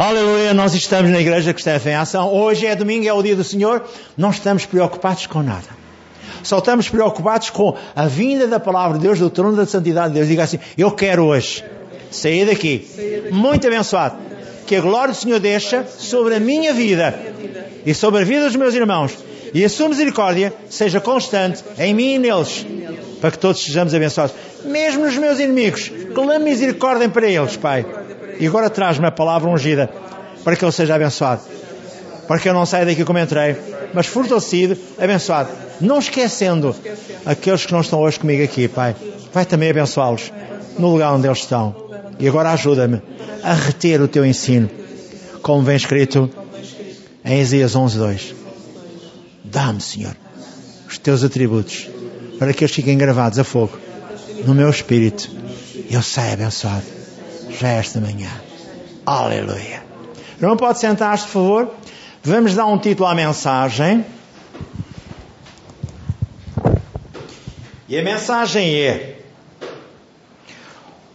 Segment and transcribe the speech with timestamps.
[0.00, 2.32] Aleluia, nós estamos na igreja está em ação.
[2.32, 3.84] Hoje é domingo, é o dia do Senhor.
[4.16, 5.68] Não estamos preocupados com nada.
[6.42, 10.14] Só estamos preocupados com a vinda da palavra de Deus, do trono da santidade de
[10.14, 10.26] Deus.
[10.26, 11.62] Diga assim: Eu quero hoje
[12.10, 12.88] sair daqui
[13.30, 14.16] muito abençoado.
[14.66, 17.14] Que a glória do Senhor deixa sobre a minha vida
[17.84, 19.12] e sobre a vida dos meus irmãos.
[19.52, 22.64] E a sua misericórdia seja constante em mim e neles.
[23.20, 24.34] Para que todos sejamos abençoados.
[24.64, 25.92] Mesmo os meus inimigos.
[26.14, 27.84] Clame misericórdia para eles, Pai.
[28.40, 29.90] E agora traz-me a palavra ungida
[30.42, 31.42] para que ele seja abençoado.
[32.26, 33.54] Para que eu não saia daqui como entrei,
[33.92, 35.50] mas fortalecido, abençoado.
[35.78, 36.74] Não esquecendo
[37.26, 38.96] aqueles que não estão hoje comigo aqui, Pai.
[39.32, 40.32] Vai também abençoá-los
[40.78, 41.74] no lugar onde eles estão.
[42.18, 43.02] E agora ajuda-me
[43.42, 44.70] a reter o teu ensino,
[45.42, 46.30] como vem escrito
[47.22, 48.34] em Isaías 11:2.
[49.44, 50.16] Dá-me, Senhor,
[50.88, 51.90] os teus atributos,
[52.38, 53.76] para que eles fiquem gravados a fogo
[54.46, 55.30] no meu espírito.
[55.90, 56.99] Eu saia abençoado
[57.50, 58.30] já esta manhã.
[59.04, 59.82] Aleluia.
[60.40, 61.74] Não pode sentar-se, por favor?
[62.22, 64.04] Vamos dar um título à mensagem.
[67.88, 69.18] E a mensagem é: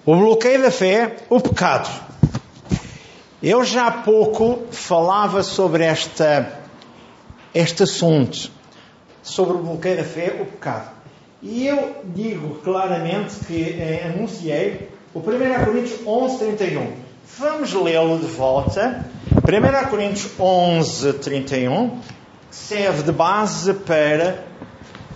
[0.05, 1.89] O bloqueio da fé, o pecado.
[3.41, 6.59] Eu já há pouco falava sobre esta,
[7.53, 8.49] este assunto,
[9.21, 10.89] sobre o bloqueio da fé, o pecado.
[11.41, 16.93] E eu digo claramente que eh, anunciei o 1 Coríntios 11, 31.
[17.39, 19.05] Vamos lê-lo de volta.
[19.31, 22.01] 1 Coríntios 11, 31
[22.51, 24.43] serve de base para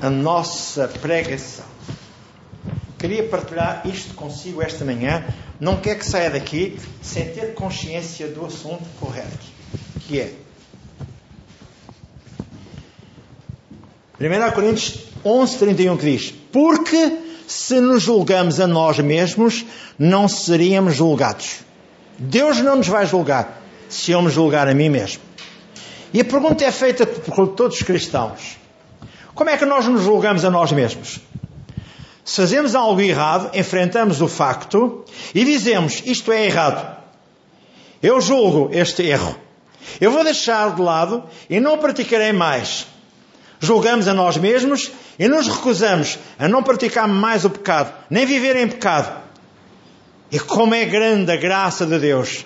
[0.02, 1.66] a nossa pregação.
[2.98, 5.26] Queria partilhar isto consigo esta manhã.
[5.60, 9.38] Não quer que saia daqui sem ter consciência do assunto correto,
[10.08, 10.34] que é
[14.18, 19.66] 1 Coríntios 11, 31 que diz: Porque se nos julgamos a nós mesmos,
[19.98, 21.62] não seríamos julgados.
[22.20, 25.24] Deus não nos vai julgar se eu me julgar a mim mesmo.
[26.14, 28.60] E a pergunta é feita por todos os cristãos:
[29.34, 31.22] Como é que nós nos julgamos a nós mesmos?
[32.24, 36.98] Se fazemos algo errado, enfrentamos o facto e dizemos: Isto é errado.
[38.00, 39.36] Eu julgo este erro.
[40.00, 42.86] Eu vou deixar de lado e não praticarei mais.
[43.60, 48.56] Julgamos a nós mesmos e nos recusamos a não praticar mais o pecado, nem viver
[48.56, 49.22] em pecado.
[50.32, 52.46] E como é grande a graça de Deus.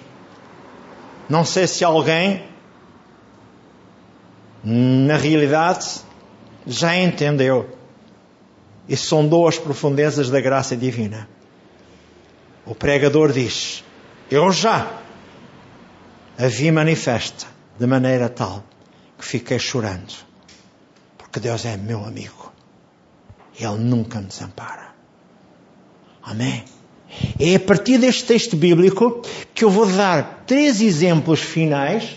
[1.29, 2.43] Não sei se alguém,
[4.63, 6.01] na realidade,
[6.65, 7.77] já entendeu
[8.87, 11.27] e sondou as profundezas da graça divina.
[12.65, 13.83] O pregador diz:
[14.31, 15.01] Eu já
[16.37, 17.45] a vi manifesta
[17.77, 18.63] de maneira tal
[19.17, 20.13] que fiquei chorando,
[21.33, 22.53] porque Deus é meu amigo
[23.59, 24.93] Ele nunca me desampara.
[26.21, 26.63] Amém?
[27.39, 29.23] É a partir deste texto bíblico
[29.53, 32.15] que eu vou dar três exemplos finais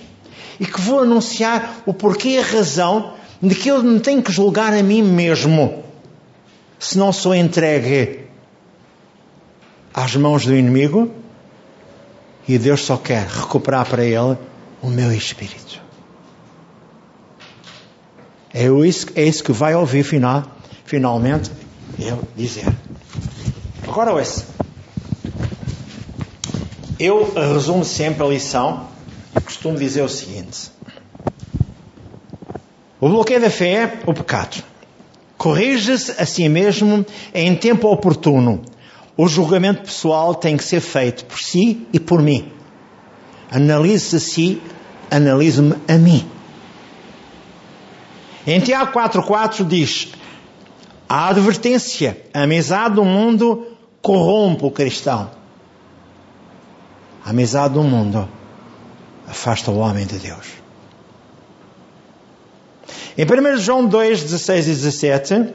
[0.60, 4.30] e que vou anunciar o porquê e a razão de que eu me tenho que
[4.30, 5.82] julgar a mim mesmo
[6.78, 8.26] se não sou entregue
[9.94, 11.10] às mãos do inimigo
[12.46, 14.36] e Deus só quer recuperar para ele
[14.82, 15.85] o meu espírito.
[18.58, 20.42] É isso, é que vai ouvir final,
[20.86, 21.50] finalmente
[21.98, 22.64] eu dizer.
[23.86, 24.46] Agora ouça.
[26.98, 28.88] Eu resumo sempre a lição
[29.36, 30.70] e costumo dizer o seguinte:
[32.98, 34.64] o bloqueio da fé é o pecado.
[35.36, 38.62] Corrige-se a si mesmo em tempo oportuno.
[39.18, 42.50] O julgamento pessoal tem que ser feito por si e por mim.
[43.50, 44.62] Analise-se a si,
[45.10, 46.35] analise-me a mim.
[48.46, 50.12] Em Tiago 4,4 diz:
[51.08, 53.66] a advertência, a amizade do mundo
[54.02, 55.30] corrompe o cristão.
[57.24, 58.28] A amizade do mundo
[59.26, 60.46] afasta o homem de Deus.
[63.16, 65.54] Em 1 João 2, 16 e 17,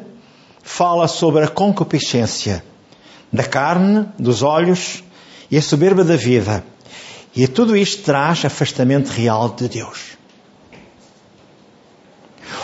[0.64, 2.64] fala sobre a concupiscência
[3.32, 5.04] da carne, dos olhos
[5.50, 6.64] e a soberba da vida.
[7.36, 10.11] E tudo isto traz afastamento real de Deus.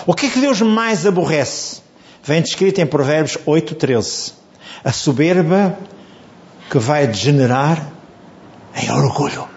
[0.05, 1.81] O que é que Deus mais aborrece?
[2.23, 4.33] Vem descrito em Provérbios 8,13.
[4.83, 5.77] A soberba
[6.69, 7.91] que vai degenerar
[8.75, 9.47] em orgulho.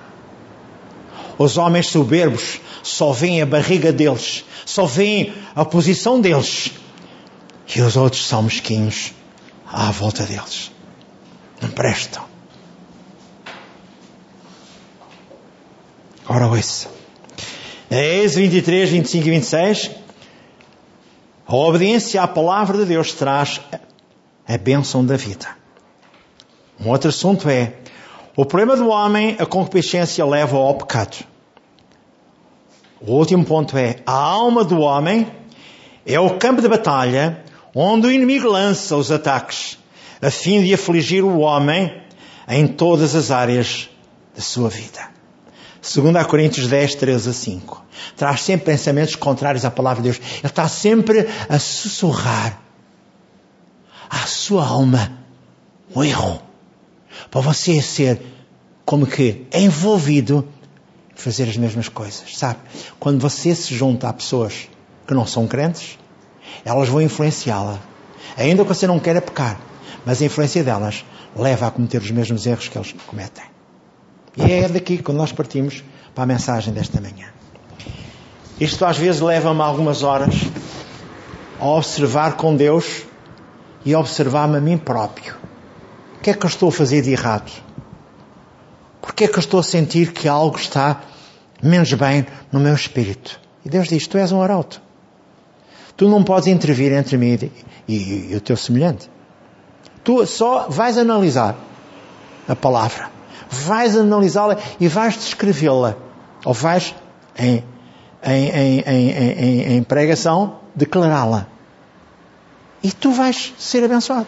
[1.38, 6.70] Os homens soberbos só veem a barriga deles, só veem a posição deles.
[7.74, 9.12] E os outros são mesquinhos
[9.66, 10.70] à volta deles.
[11.60, 12.24] Não prestam.
[16.28, 16.88] Ora, ouça.
[17.90, 19.90] Êxodo 23, 25 e 26.
[21.50, 23.60] A obediência à palavra de Deus traz
[24.46, 25.48] a bênção da vida.
[26.80, 27.72] Um outro assunto é
[28.36, 31.24] O problema do homem, a concupiscência leva ao pecado.
[33.00, 35.26] O último ponto é, a alma do homem
[36.06, 37.42] é o campo de batalha
[37.74, 39.76] onde o inimigo lança os ataques
[40.22, 42.00] a fim de afligir o homem
[42.46, 43.90] em todas as áreas
[44.36, 45.09] da sua vida.
[45.82, 47.84] Segundo a Coríntios 10, 13 a 5.
[48.16, 50.20] Traz sempre pensamentos contrários à palavra de Deus.
[50.38, 52.60] Ele está sempre a sussurrar
[54.08, 55.12] à sua alma
[55.94, 56.40] o erro.
[57.30, 58.20] Para você ser
[58.84, 60.46] como que envolvido
[61.14, 62.36] em fazer as mesmas coisas.
[62.36, 62.58] Sabe?
[62.98, 64.68] Quando você se junta a pessoas
[65.06, 65.98] que não são crentes,
[66.64, 67.78] elas vão influenciá-la.
[68.36, 69.58] Ainda que você não queira pecar,
[70.04, 71.04] mas a influência delas
[71.34, 73.49] leva a cometer os mesmos erros que eles cometem.
[74.36, 75.82] E é daqui que nós partimos
[76.14, 77.28] para a mensagem desta manhã.
[78.60, 80.34] Isto às vezes leva-me algumas horas
[81.58, 83.02] a observar com Deus
[83.84, 85.34] e observar-me a mim próprio.
[86.16, 87.50] O que é que eu estou a fazer de errado?
[89.00, 91.00] Porquê é que eu estou a sentir que algo está
[91.62, 93.40] menos bem no meu espírito?
[93.64, 94.80] E Deus diz: Tu és um arauto.
[95.96, 97.38] Tu não podes intervir entre mim
[97.88, 99.10] e, e, e o teu semelhante.
[100.04, 101.56] Tu só vais analisar
[102.48, 103.19] a palavra.
[103.50, 105.96] Vais analisá-la e vais descrevê-la.
[106.44, 106.94] Ou vais,
[107.36, 107.64] em,
[108.24, 111.48] em, em, em pregação, declará-la.
[112.82, 114.26] E tu vais ser abençoado.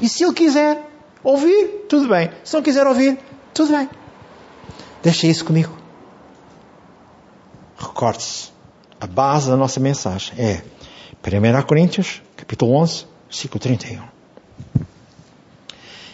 [0.00, 0.80] E se ele quiser
[1.24, 2.30] ouvir, tudo bem.
[2.44, 3.18] Se não quiser ouvir,
[3.52, 3.88] tudo bem.
[5.02, 5.76] Deixa isso comigo.
[7.78, 8.50] Recorde-se.
[9.00, 10.62] A base da nossa mensagem é
[11.24, 14.02] 1 Coríntios, capítulo 11, versículo 31.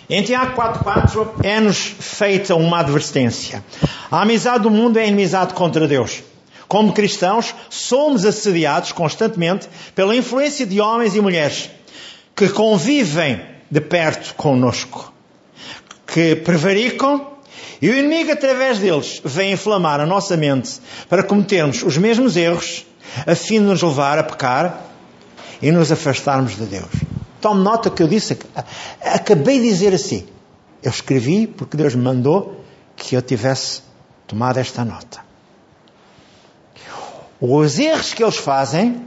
[0.08, 3.64] Em Tiago 4.4 é-nos feita uma advertência.
[4.10, 6.22] A amizade do mundo é inimizade contra Deus.
[6.68, 11.70] Como cristãos, somos assediados constantemente pela influência de homens e mulheres
[12.36, 13.40] que convivem
[13.70, 15.12] de perto conosco,
[16.06, 17.34] que prevaricam
[17.80, 22.86] e o inimigo, através deles, vem inflamar a nossa mente para cometermos os mesmos erros,
[23.26, 24.80] a fim de nos levar a pecar
[25.60, 27.13] e nos afastarmos de Deus.
[27.44, 28.38] Tome nota que eu disse,
[29.02, 30.26] acabei de dizer assim.
[30.82, 32.64] Eu escrevi porque Deus me mandou
[32.96, 33.82] que eu tivesse
[34.26, 35.22] tomado esta nota.
[37.38, 39.06] Os erros que eles fazem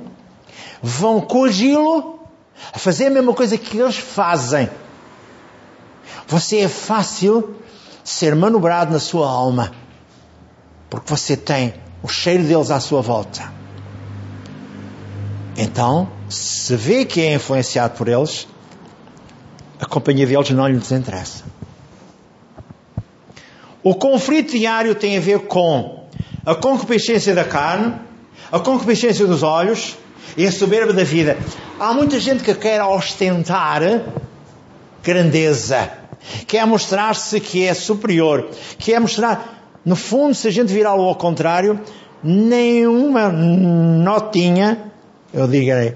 [0.84, 2.19] vão coagi-lo
[2.72, 4.69] a fazer a mesma coisa que eles fazem.
[6.28, 7.56] Você é fácil
[8.04, 9.72] ser manobrado na sua alma,
[10.92, 11.74] porque você tem
[12.04, 13.51] o cheiro deles à sua volta.
[15.57, 18.47] Então, se vê que é influenciado por eles,
[19.79, 21.44] a companhia deles não lhe desinteressa.
[23.83, 26.07] O conflito diário tem a ver com
[26.45, 27.94] a concupiscência da carne,
[28.51, 29.97] a concupiscência dos olhos
[30.35, 31.38] e a soberba da vida.
[31.79, 33.81] Há muita gente que quer ostentar
[35.03, 36.07] grandeza
[36.45, 41.79] quer mostrar-se que é superior, quer mostrar, no fundo, se a gente virá-lo ao contrário,
[42.24, 44.91] nenhuma notinha,
[45.33, 45.95] eu direi,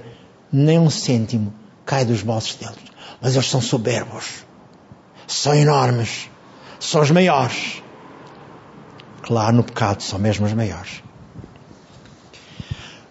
[0.51, 1.53] nem um cêntimo
[1.85, 2.91] cai dos bolsos deles.
[3.21, 4.45] Mas eles são soberbos,
[5.27, 6.29] são enormes,
[6.79, 7.81] são os maiores.
[9.21, 11.03] Claro, no pecado são mesmo os maiores.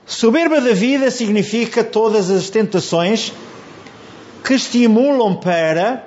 [0.06, 3.32] Soberba da vida significa todas as tentações
[4.44, 6.04] que estimulam para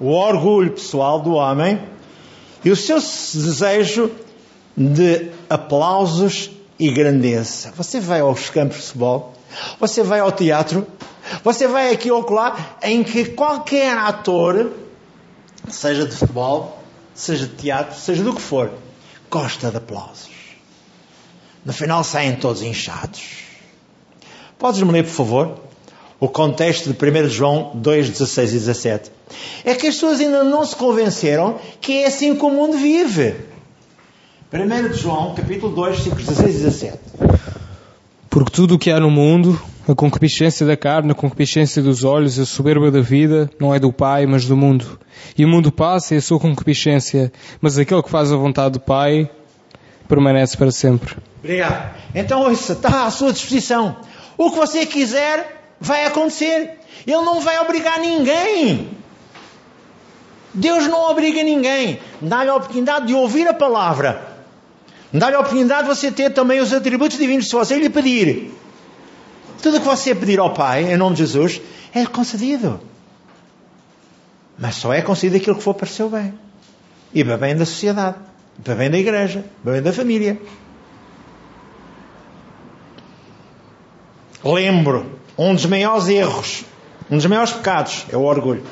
[0.00, 1.80] o orgulho pessoal do homem
[2.64, 4.10] e o seu desejo
[4.76, 7.72] de aplausos e grandeza.
[7.76, 9.32] Você vai aos campos de futebol,
[9.78, 10.86] você vai ao teatro,
[11.42, 14.72] você vai aqui ou lá, em que qualquer ator,
[15.68, 16.82] seja de futebol,
[17.14, 18.70] seja de teatro, seja do que for,
[19.30, 20.30] gosta de aplausos.
[21.64, 23.44] No final saem todos inchados.
[24.58, 25.64] Podes-me ler, por favor?
[26.24, 29.10] o contexto de 1 João 2, 16 e 17.
[29.64, 33.36] É que as pessoas ainda não se convenceram que é assim que o mundo vive.
[34.52, 36.98] 1 João, capítulo 2, versículos 16 e 17.
[38.34, 42.36] Porque tudo o que há no mundo, a concupiscência da carne, a concupiscência dos olhos,
[42.36, 44.98] a soberba da vida, não é do Pai, mas do mundo.
[45.38, 48.80] E o mundo passa e a sua concupiscência, mas aquele que faz a vontade do
[48.80, 49.30] Pai
[50.08, 51.14] permanece para sempre.
[51.38, 51.94] Obrigado.
[52.12, 53.98] Então, isso está à sua disposição.
[54.36, 56.80] O que você quiser, vai acontecer.
[57.06, 58.88] Ele não vai obrigar ninguém.
[60.52, 62.00] Deus não obriga ninguém.
[62.20, 64.33] Dá-lhe a oportunidade de ouvir a palavra.
[65.16, 67.48] Dá-lhe a oportunidade de você ter também os atributos divinos.
[67.48, 68.52] Se você lhe pedir,
[69.62, 71.60] tudo o que você pedir ao Pai, em nome de Jesus,
[71.94, 72.80] é concedido.
[74.58, 76.34] Mas só é concedido aquilo que for para o seu bem.
[77.14, 78.16] E para bem da sociedade.
[78.64, 79.44] Para bem da igreja.
[79.62, 80.40] Para bem da família.
[84.42, 86.64] Lembro um dos maiores erros,
[87.10, 88.64] um dos maiores pecados é o orgulho.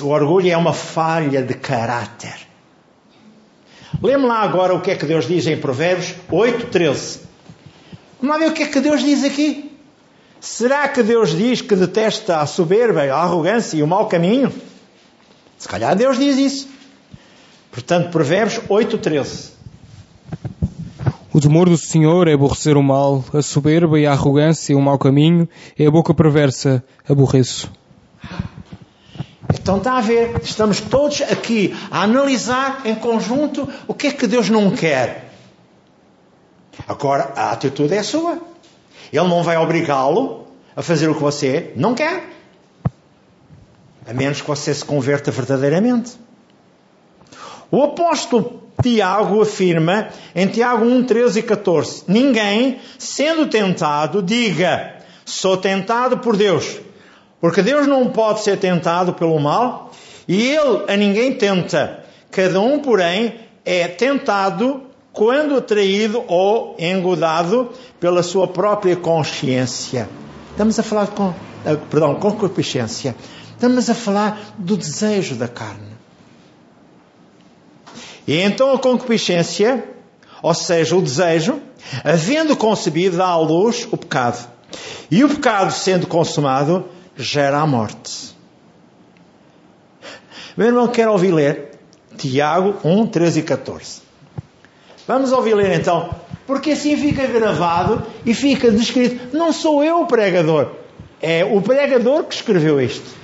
[0.00, 2.49] O orgulho é uma falha de caráter.
[4.02, 7.20] Lembra lá agora o que é que Deus diz em Provérbios 8, 13.
[8.20, 9.70] Vamos lá ver o que é que Deus diz aqui.
[10.40, 14.52] Será que Deus diz que detesta a soberba, a arrogância e o mau caminho?
[15.58, 16.68] Se calhar Deus diz isso.
[17.70, 19.52] Portanto, Provérbios 8, 13.
[21.32, 24.80] O temor do Senhor é aborrecer o mal, a soberba e a arrogância e o
[24.80, 27.70] mau caminho, é a boca perversa, aborreço.
[29.54, 34.26] Então está a ver, estamos todos aqui a analisar em conjunto o que é que
[34.26, 35.30] Deus não quer.
[36.86, 38.38] Agora, a atitude é sua.
[39.12, 42.28] Ele não vai obrigá-lo a fazer o que você não quer.
[44.06, 46.12] A menos que você se converta verdadeiramente.
[47.70, 55.56] O apóstolo Tiago afirma em Tiago 1, 13 e 14: Ninguém, sendo tentado, diga: Sou
[55.56, 56.80] tentado por Deus.
[57.40, 59.90] Porque Deus não pode ser tentado pelo mal
[60.28, 62.04] e Ele a ninguém tenta.
[62.30, 64.82] Cada um, porém, é tentado
[65.12, 70.08] quando atraído ou engodado pela sua própria consciência.
[70.50, 73.16] Estamos a falar com, eh, perdão, concupiscência.
[73.52, 75.90] Estamos a falar do desejo da carne.
[78.26, 79.84] E então a concupiscência,
[80.42, 81.60] ou seja, o desejo,
[82.04, 84.48] havendo concebido, dá à luz o pecado.
[85.10, 86.86] E o pecado, sendo consumado,
[87.20, 88.34] gera a morte.
[90.56, 91.70] Meu irmão, quer ouvir ler
[92.16, 94.02] Tiago 1, 13 e 14.
[95.06, 96.14] Vamos ouvir ler então,
[96.46, 99.36] porque assim fica gravado e fica descrito.
[99.36, 100.72] Não sou eu o pregador,
[101.20, 103.18] é o pregador que escreveu isto.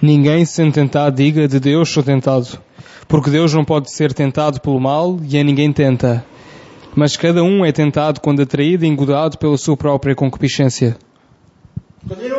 [0.00, 2.60] Ninguém sendo tentado diga de Deus sou tentado.
[3.08, 6.24] Porque Deus não pode ser tentado pelo mal e a ninguém tenta.
[6.94, 10.96] Mas cada um é tentado quando atraído e engodado pela sua própria concupiscência.
[12.06, 12.37] Continua.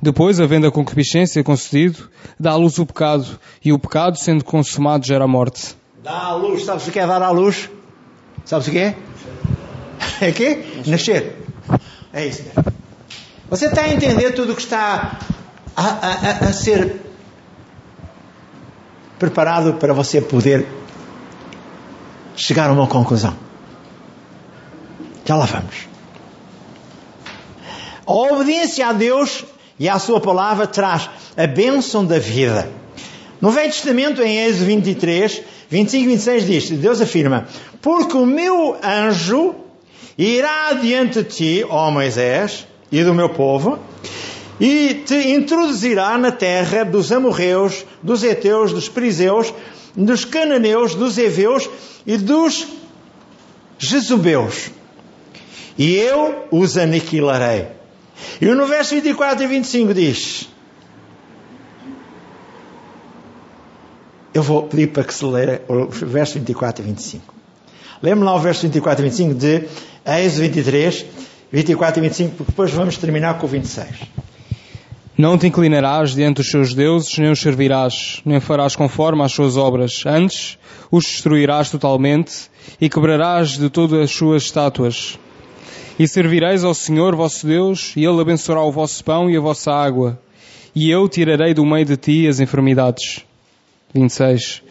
[0.00, 5.04] Depois, havendo a concupiscência concedido, dá à luz o pecado, e o pecado, sendo consumado,
[5.04, 5.76] gera a morte.
[6.02, 7.68] Dá à luz, sabes o que é dar à luz?
[8.44, 8.96] Sabes o que é?
[10.20, 10.64] É quê?
[10.86, 11.36] Nascer.
[12.12, 12.44] É isso.
[13.50, 15.18] Você está a entender tudo o que está
[15.76, 17.00] a, a, a ser
[19.18, 20.66] preparado para você poder
[22.36, 23.36] chegar a uma conclusão.
[25.24, 25.88] Já lá vamos.
[28.06, 29.44] A obediência a Deus
[29.78, 32.68] e à Sua palavra traz a bênção da vida.
[33.40, 37.46] No Velho Testamento, em Êxodo 23, 25 e 26 diz, Deus afirma,
[37.80, 39.54] porque o meu anjo
[40.16, 43.78] irá diante de ti, ó Moisés, e do meu povo,
[44.60, 49.54] e te introduzirá na terra dos amorreus, dos heteus, dos perizeus,
[49.94, 51.70] dos cananeus, dos heveus
[52.04, 52.66] e dos
[53.78, 54.70] jesubeus.
[55.76, 57.77] E eu os aniquilarei.
[58.40, 60.48] E no verso 24 e 25 diz:
[64.32, 67.34] Eu vou pedir para que se leia o verso 24 e 25.
[68.02, 69.64] Lembra lá o verso 24 e 25 de
[70.06, 71.06] Êxodo 23,
[71.50, 73.88] 24 e 25, porque depois vamos terminar com o 26.
[75.16, 79.56] Não te inclinarás diante dos seus deuses, nem os servirás, nem farás conforme às suas
[79.56, 80.04] obras.
[80.06, 80.56] Antes,
[80.92, 82.48] os destruirás totalmente
[82.80, 85.18] e quebrarás de todas as suas estátuas.
[85.98, 89.72] E servireis ao Senhor vosso Deus, e Ele abençoará o vosso pão e a vossa
[89.72, 90.18] água.
[90.74, 93.24] E eu tirarei do meio de ti as enfermidades.
[93.92, 94.62] 26.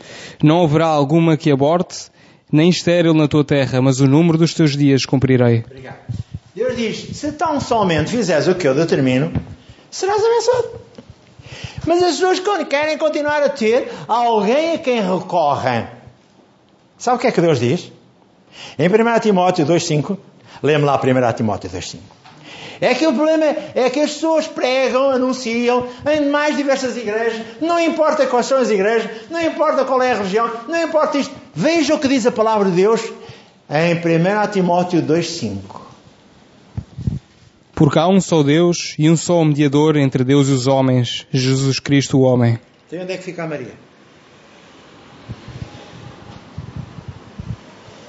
[0.42, 2.10] Não haverá alguma que aborte,
[2.52, 5.66] nem estéril na tua terra, mas o número dos teus dias cumprirei.
[5.66, 5.98] Obrigado.
[6.56, 9.32] Deus diz: se tão somente fizeres o que eu determino,
[9.92, 10.82] serás abençoado.
[11.86, 15.88] Mas as pessoas querem continuar a ter alguém a quem recorrem.
[16.98, 17.92] Sabe o que é que Deus diz?
[18.80, 20.18] Em 1 Timóteo 2,5,
[20.62, 22.00] lê-me lá 1 Timóteo 2,5.
[22.80, 27.80] É que o problema é que as pessoas pregam, anunciam em mais diversas igrejas, não
[27.80, 31.34] importa quais são as igrejas, não importa qual é a religião, não importa isto.
[31.56, 33.02] Veja o que diz a palavra de Deus
[33.70, 35.88] em 1 Timóteo 2,5.
[37.74, 41.80] Porque há um só Deus e um só mediador entre Deus e os homens, Jesus
[41.80, 42.60] Cristo, o homem.
[42.88, 43.74] Então onde é que fica a Maria?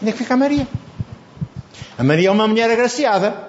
[0.00, 0.67] Onde é que fica a Maria?
[1.97, 3.49] A Maria é uma mulher agraciada.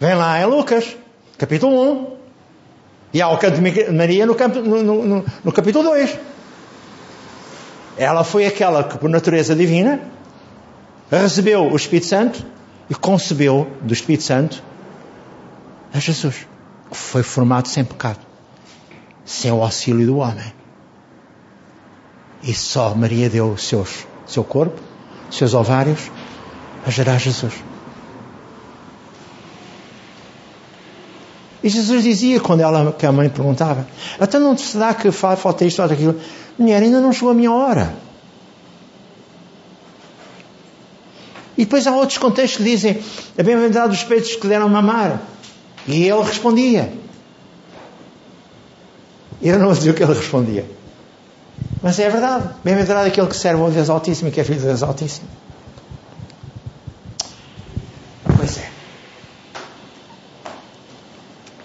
[0.00, 0.96] Vem lá em Lucas,
[1.36, 2.18] capítulo 1.
[3.14, 6.18] E há o canto de Maria no, campo, no, no, no capítulo 2.
[7.96, 10.00] Ela foi aquela que, por natureza divina,
[11.10, 12.46] recebeu o Espírito Santo
[12.88, 14.62] e concebeu do Espírito Santo
[15.92, 16.46] a Jesus,
[16.90, 18.20] que foi formado sem pecado,
[19.24, 20.52] sem o auxílio do homem.
[22.42, 24.80] E só Maria deu o seu corpo,
[25.30, 26.10] seus ovários,
[26.86, 27.54] a gerar Jesus.
[31.62, 33.86] E Jesus dizia, quando ela, que a mãe perguntava,
[34.18, 36.20] até não se dá que falta isto ou aquilo?
[36.58, 37.94] Mulher, ainda não chegou a minha hora.
[41.56, 43.02] E depois há outros contextos que dizem,
[43.36, 45.20] a bem-aventurado dos peitos que deram mamar.
[45.88, 46.92] E ele respondia.
[49.42, 50.64] Eu não dizer o que ele respondia.
[51.82, 52.50] Mas é verdade.
[52.62, 55.28] Bem-aventurado aquele que serve ao Deus Altíssimo e que é filho de Deus Altíssimo.
[58.36, 58.70] Pois é.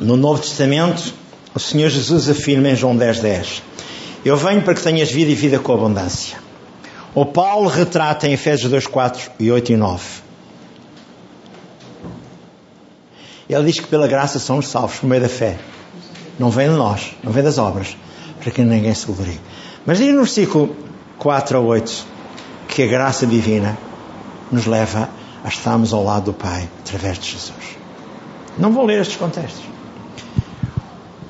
[0.04, 1.14] No Novo Testamento,
[1.56, 3.64] o Senhor Jesus afirma em João 10, 10
[4.26, 6.38] Eu venho para que tenhas vida e vida com abundância.
[7.16, 10.04] O Paulo retrata em Efésios 2, 4 e 8 e 9.
[13.48, 15.58] Ele diz que pela graça somos salvos por meio da fé.
[16.38, 17.96] Não vem de nós, não vem das obras,
[18.42, 19.40] para que ninguém se glorie.
[19.86, 20.76] Mas diz no versículo
[21.18, 22.06] 4 a 8
[22.68, 23.78] que a graça divina
[24.52, 25.08] nos leva
[25.46, 27.78] a estarmos ao lado do Pai através de Jesus.
[28.58, 29.73] Não vou ler estes contextos.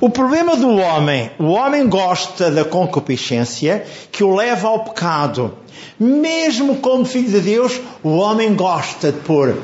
[0.03, 5.57] O problema do homem, o homem gosta da concupiscência que o leva ao pecado.
[5.97, 9.57] Mesmo como filho de Deus, o homem gosta de pôr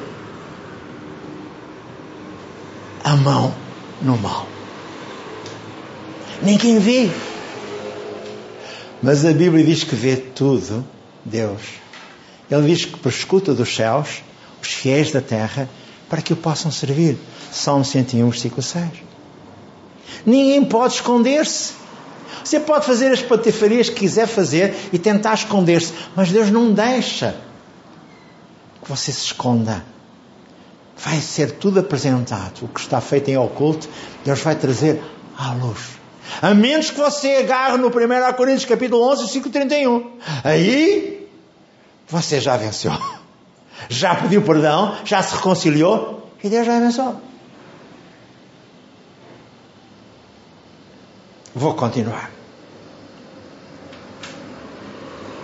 [3.03, 3.53] a mão
[4.01, 4.47] no mal.
[6.41, 7.09] Ninguém vê.
[9.03, 10.87] Mas a Bíblia diz que vê tudo
[11.25, 11.63] Deus.
[12.49, 14.23] Ele diz que perscuta dos céus
[14.61, 15.69] os fiéis da terra
[16.09, 17.17] para que o possam servir.
[17.51, 19.08] Salmo 101, versículo 6.
[20.25, 21.73] Ninguém pode esconder-se.
[22.43, 27.35] Você pode fazer as patifarias que quiser fazer e tentar esconder-se, mas Deus não deixa
[28.81, 29.83] que você se esconda.
[30.97, 32.63] Vai ser tudo apresentado.
[32.63, 33.87] O que está feito em oculto,
[34.25, 35.01] Deus vai trazer
[35.37, 35.99] à luz.
[36.41, 37.91] A menos que você agarre no 1
[38.35, 40.11] Coríntios capítulo 11, versículo 31.
[40.43, 41.27] Aí,
[42.07, 42.91] você já venceu.
[43.87, 47.15] Já pediu perdão, já se reconciliou e Deus já abençoou.
[51.55, 52.31] Vou continuar.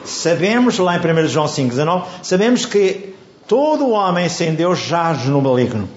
[0.06, 3.16] Sabemos, lá em 1 João 5,19, sabemos que
[3.48, 5.90] todo homem sem Deus jaz no maligno.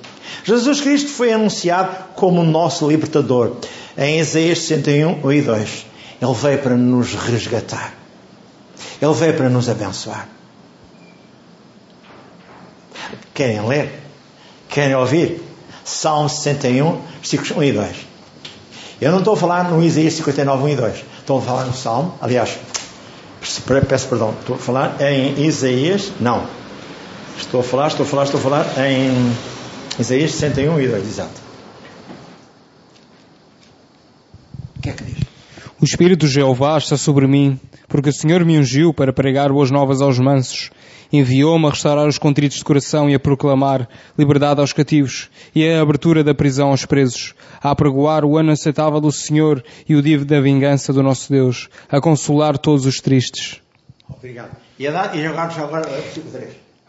[0.44, 3.57] Jesus Cristo foi anunciado como nosso libertador
[3.97, 5.87] em Isaías 61, 1 e 2.
[6.23, 7.94] Ele veio para nos resgatar.
[9.01, 10.27] Ele veio para nos abençoar.
[13.35, 14.01] Querem ler?
[14.68, 15.42] Querem ouvir?
[15.85, 18.08] Salmo 61, versículos 1 e 2.
[19.01, 21.05] Eu não estou a falar no Isaías 59, 1 e 2.
[21.21, 22.15] Estou a falar no Salmo.
[22.21, 22.59] Aliás,
[23.89, 24.35] peço perdão.
[24.41, 26.11] Estou a falar em Isaías.
[26.21, 26.45] Não.
[27.39, 29.33] Estou a falar, estou a falar, estou a falar em
[30.01, 31.07] Isaías 61 e 2.
[31.07, 31.41] Exato.
[34.77, 35.19] O que é que diz?
[35.78, 39.70] O Espírito de Jeová está sobre mim, porque o Senhor me ungiu para pregar boas
[39.70, 40.70] novas aos mansos.
[41.11, 45.81] Enviou-me a restaurar os contritos de coração e a proclamar liberdade aos cativos e a
[45.81, 50.22] abertura da prisão aos presos, a apregoar o ano aceitável do Senhor e o dia
[50.22, 53.59] da vingança do nosso Deus, a consolar todos os tristes.
[54.07, 54.59] Obrigado.
[54.79, 55.88] E a, dar, e agora, agora,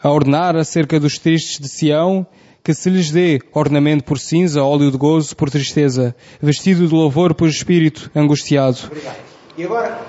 [0.02, 2.26] a ordenar acerca dos tristes de Sião
[2.62, 7.34] que se lhes dê ornamento por cinza, óleo de gozo por tristeza, vestido de louvor
[7.34, 8.78] por espírito angustiado.
[8.84, 9.16] Obrigado.
[9.56, 10.00] E agora,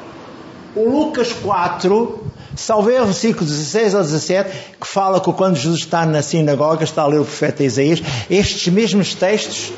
[0.76, 2.24] o Lucas 4,
[2.56, 7.04] salve o versículo 16 ao 17, que fala que quando Jesus está na sinagoga, está
[7.04, 9.72] a ler o profeta Isaías, estes mesmos textos,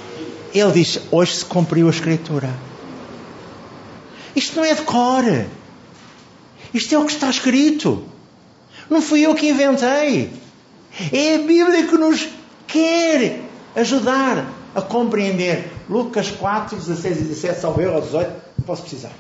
[0.54, 2.50] ele diz: Hoje se cumpriu a Escritura.
[4.36, 5.24] Isto não é de cor.
[6.74, 8.04] Isto é o que está escrito.
[8.90, 10.32] Não fui eu que inventei.
[11.12, 12.28] É a Bíblia que nos
[12.68, 13.42] quer
[13.76, 14.46] ajudar
[14.76, 15.72] a compreender.
[15.90, 19.12] Lucas 4, 16 e 17, salvo erro, 18, não posso precisar.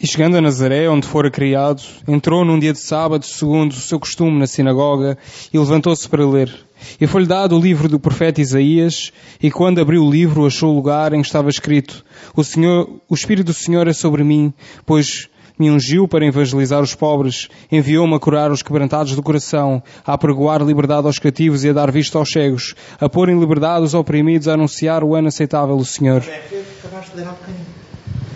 [0.00, 3.98] E chegando a Nazaré, onde fora criado, entrou num dia de sábado, segundo o seu
[3.98, 5.16] costume, na sinagoga,
[5.52, 6.52] e levantou-se para ler.
[7.00, 10.76] E foi-lhe dado o livro do profeta Isaías, e quando abriu o livro, achou o
[10.76, 12.04] lugar em que estava escrito:
[12.36, 14.52] O Senhor, o Espírito do Senhor é sobre mim,
[14.84, 20.14] pois me ungiu para evangelizar os pobres, enviou-me a curar os quebrantados do coração, a
[20.14, 23.94] apregoar liberdade aos cativos e a dar vista aos cegos, a pôr em liberdade os
[23.94, 26.22] oprimidos, a anunciar o ano aceitável do Senhor.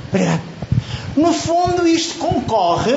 [0.09, 0.42] Obrigado.
[1.16, 2.96] No fundo, isto concorre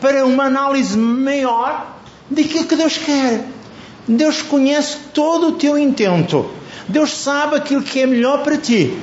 [0.00, 3.44] para uma análise maior daquilo que Deus quer.
[4.08, 6.50] Deus conhece todo o teu intento.
[6.88, 8.98] Deus sabe aquilo que é melhor para ti.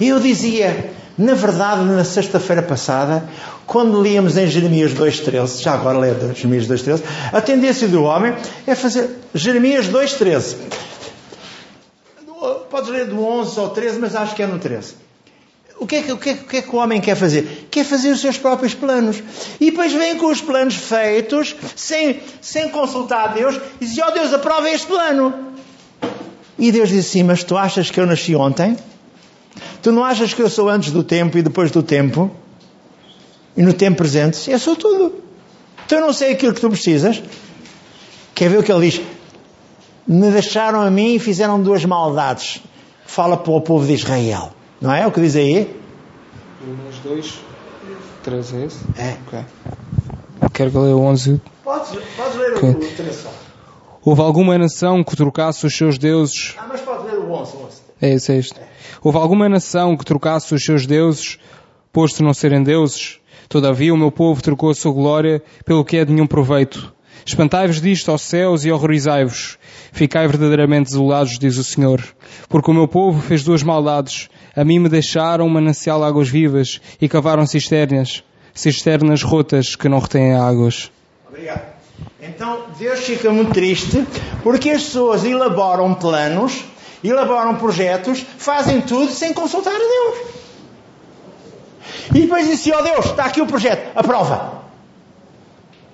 [0.00, 3.28] Eu dizia, na verdade, na sexta-feira passada,
[3.66, 8.34] quando líamos em Jeremias 2.13, já agora lê Jeremias 2.13, a tendência do homem
[8.66, 10.56] é fazer Jeremias 2.13.
[12.68, 15.04] Podes ler do 11 ao 13, mas acho que é no 13.
[15.78, 17.68] O que, é que, o, que é, o que é que o homem quer fazer?
[17.70, 19.22] Quer fazer os seus próprios planos.
[19.60, 24.08] E depois vem com os planos feitos, sem, sem consultar a Deus, e diz: Ó
[24.08, 25.54] oh Deus, aprova este plano.
[26.58, 28.76] E Deus disse assim: Mas tu achas que eu nasci ontem?
[29.82, 32.30] Tu não achas que eu sou antes do tempo e depois do tempo?
[33.56, 34.50] E no tempo presente?
[34.50, 35.14] Eu sou tudo.
[35.86, 37.22] Então eu não sei aquilo que tu precisas.
[38.34, 39.00] Quer ver o que ele diz?
[40.06, 42.60] Me deixaram a mim e fizeram duas maldades.
[43.06, 44.52] Fala para o povo de Israel.
[44.80, 45.74] Não é o que diz aí?
[46.84, 47.38] Mais dois,
[48.22, 48.78] três é esse?
[48.98, 49.16] É.
[49.26, 49.38] Ok.
[50.52, 51.40] Quero que eu leia o 11.
[51.62, 52.68] Podes, podes ler Ok.
[52.70, 53.32] o, o 3 só.
[54.04, 57.56] Houve alguma nação que trocasse os seus deuses Ah, mas pode ler o 11.
[57.56, 57.73] 11.
[58.04, 58.60] É esse, é este.
[59.02, 61.38] Houve alguma nação que trocasse os seus deuses,
[61.90, 63.18] posto não serem deuses?
[63.48, 66.92] Todavia o meu povo trocou a sua glória pelo que é de nenhum proveito.
[67.24, 69.58] Espantai-vos disto aos céus e horrorizai-vos.
[69.90, 72.04] Ficai verdadeiramente desolados, diz o Senhor.
[72.46, 74.28] Porque o meu povo fez duas maldades.
[74.54, 78.22] A mim me deixaram manancial de águas vivas e cavaram cisternas.
[78.52, 80.92] Cisternas rotas que não retêm águas.
[81.26, 81.72] Obrigado.
[82.20, 84.06] Então Deus fica muito triste
[84.42, 86.64] porque as pessoas elaboram planos,
[87.08, 90.34] elaboram projetos, fazem tudo sem consultar a Deus.
[92.14, 94.62] E depois diz assim: Ó Deus, está aqui o projeto, aprova.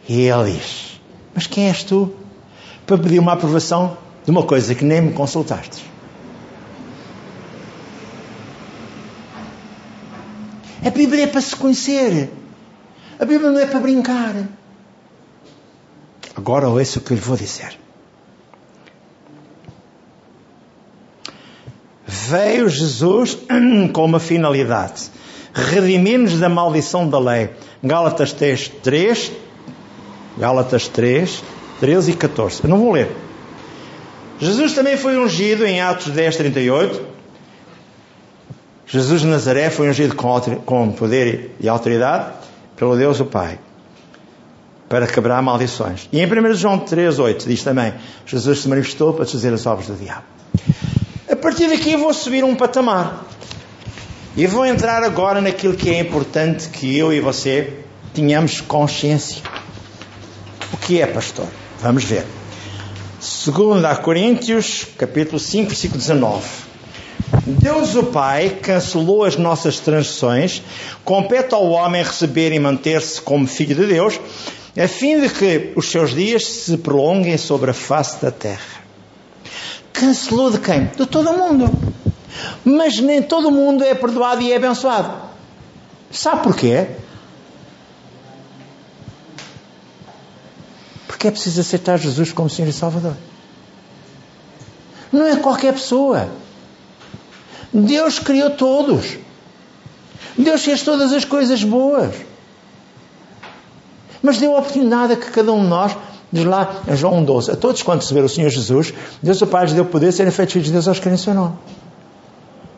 [0.09, 1.01] E ele diz:
[1.35, 2.15] Mas quem és tu
[2.87, 5.91] para pedir uma aprovação de uma coisa que nem me consultaste?
[10.85, 12.31] A Bíblia é para se conhecer.
[13.19, 14.35] A Bíblia não é para brincar.
[16.35, 17.79] Agora ouça o que eu lhe vou dizer.
[22.11, 23.39] Veio Jesus
[23.93, 25.03] com uma finalidade:
[25.55, 27.51] redimir-nos da maldição da lei.
[27.83, 29.33] Gálatas 3, 3,
[30.37, 31.43] Gálatas 3,
[31.79, 32.65] 13 e 14.
[32.65, 33.15] Eu não vou ler.
[34.41, 37.01] Jesus também foi ungido em Atos 10, 38.
[38.87, 42.33] Jesus de Nazaré foi ungido com, poder e autoridade
[42.77, 43.61] pelo Deus o Pai
[44.89, 46.09] para quebrar maldições.
[46.13, 47.95] E em 1 João 3, 8 diz também:
[48.27, 50.25] Jesus se manifestou para desfazer as obras do diabo.
[51.31, 53.25] A partir daqui eu vou subir um patamar.
[54.37, 59.41] E vou entrar agora naquilo que é importante que eu e você tenhamos consciência.
[60.73, 61.47] O que é, pastor?
[61.81, 62.27] Vamos ver.
[63.21, 66.43] Segundo a Coríntios, capítulo 5, versículo 19.
[67.47, 70.63] Deus o Pai cancelou as nossas transgressões,
[71.05, 74.19] compete ao homem receber e manter-se como filho de Deus,
[74.77, 78.80] a fim de que os seus dias se prolonguem sobre a face da terra.
[80.01, 80.87] Cancelou de quem?
[80.87, 81.71] De todo o mundo.
[82.65, 85.13] Mas nem todo mundo é perdoado e é abençoado.
[86.11, 86.87] Sabe porquê?
[91.07, 93.15] Porque é preciso aceitar Jesus como Senhor e Salvador.
[95.13, 96.31] Não é qualquer pessoa.
[97.71, 99.19] Deus criou todos.
[100.39, 102.15] Deus fez todas as coisas boas.
[104.23, 105.95] Mas deu a oportunidade a que cada um de nós,
[106.33, 109.65] diz lá em João 12, a todos quantos receberam o Senhor Jesus, Deus o Pai
[109.65, 111.55] lhes deu poder feitos filhos de Deus aos que seu nome.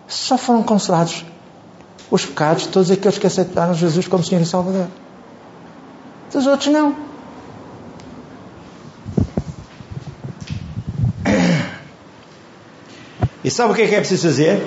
[0.08, 1.24] Só foram cancelados
[2.10, 4.86] os pecados de todos aqueles que aceitaram Jesus como Senhor e Salvador.
[6.32, 6.94] Dos outros não.
[13.44, 14.66] E sabe o que é que é preciso fazer?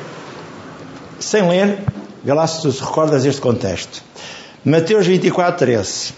[1.20, 1.80] Sem ler,
[2.26, 4.04] lá se tu recordas este contexto.
[4.66, 6.14] Mateus 24, 13.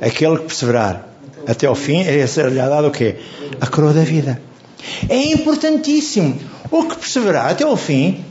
[0.00, 1.13] Aquele que perseverar
[1.46, 3.16] até ao fim, é ser-lhe dado o quê?
[3.60, 4.40] A coroa da vida.
[5.08, 6.38] É importantíssimo.
[6.70, 8.24] O que perseverar até ao fim,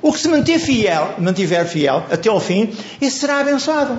[0.00, 3.98] o que se manter fiel, mantiver fiel até ao fim, esse será abençoado.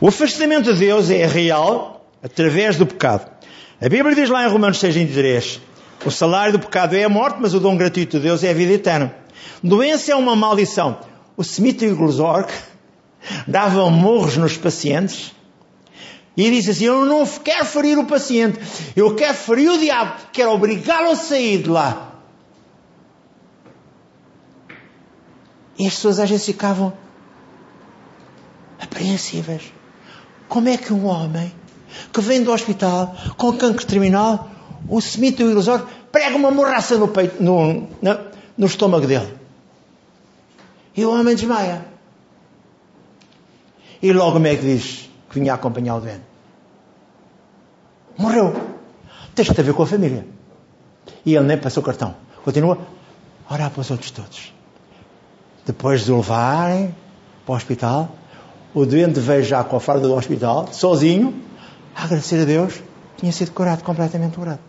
[0.00, 3.30] O afastamento de Deus é real através do pecado.
[3.80, 5.60] A Bíblia diz lá em Romanos 6, 23,
[6.04, 8.54] o salário do pecado é a morte, mas o dom gratuito de Deus é a
[8.54, 9.14] vida eterna.
[9.62, 10.98] Doença é uma maldição.
[11.36, 12.48] O Smith e o Gluzorg
[13.46, 15.32] davam morros nos pacientes
[16.36, 18.58] e disse assim: Eu não quero ferir o paciente,
[18.96, 22.12] eu quero ferir o diabo, quero obrigá-lo a sair de lá.
[25.78, 26.92] E as pessoas às vezes ficavam
[28.80, 29.62] apreensivas.
[30.48, 31.52] Como é que um homem
[32.12, 34.50] que vem do hospital com cancro terminal,
[34.88, 38.18] o Smith e o ilusor, prega uma morraça no, peito, no, no,
[38.56, 39.34] no estômago dele?
[40.94, 41.86] E o homem desmaia.
[44.02, 46.22] E logo o médico diz que vinha acompanhar o doente.
[48.18, 48.52] Morreu.
[49.34, 50.26] Ter a ver com a família.
[51.24, 52.14] E ele nem passou cartão.
[52.44, 52.78] Continua
[53.48, 54.52] a orar para os outros todos.
[55.64, 56.94] Depois de o levarem
[57.46, 58.10] para o hospital,
[58.74, 61.42] o doente veio já com a farda do hospital, sozinho,
[61.94, 62.82] a agradecer a Deus,
[63.16, 64.60] tinha sido curado, completamente curado.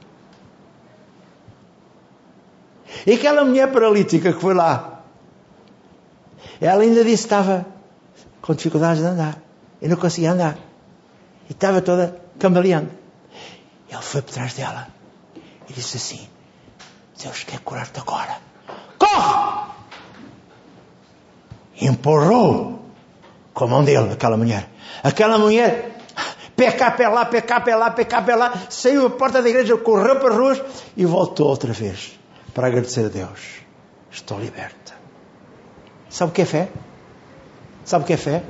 [3.05, 5.03] E aquela mulher paralítica que foi lá,
[6.61, 7.65] ela ainda disse que estava
[8.41, 9.43] com dificuldades de andar.
[9.83, 10.57] E não conseguia andar.
[11.49, 12.89] E estava toda cambaleando.
[13.89, 14.87] Ele foi por trás dela
[15.69, 16.29] e disse assim:
[17.21, 18.37] Deus quer curar-te agora.
[18.97, 19.71] Corre!
[21.81, 22.85] Empurrou
[23.53, 24.69] com a mão dele aquela mulher.
[25.03, 25.97] Aquela mulher,
[26.77, 30.17] cá, pé lá, cá, pé lá, cá, pé lá, saiu da porta da igreja, correu
[30.17, 30.61] para as ruas
[30.95, 32.17] e voltou outra vez
[32.53, 33.59] para agradecer a Deus.
[34.09, 34.93] Estou liberta.
[36.09, 36.69] Sabe o que é fé?
[37.83, 38.43] Sabe o que é fé?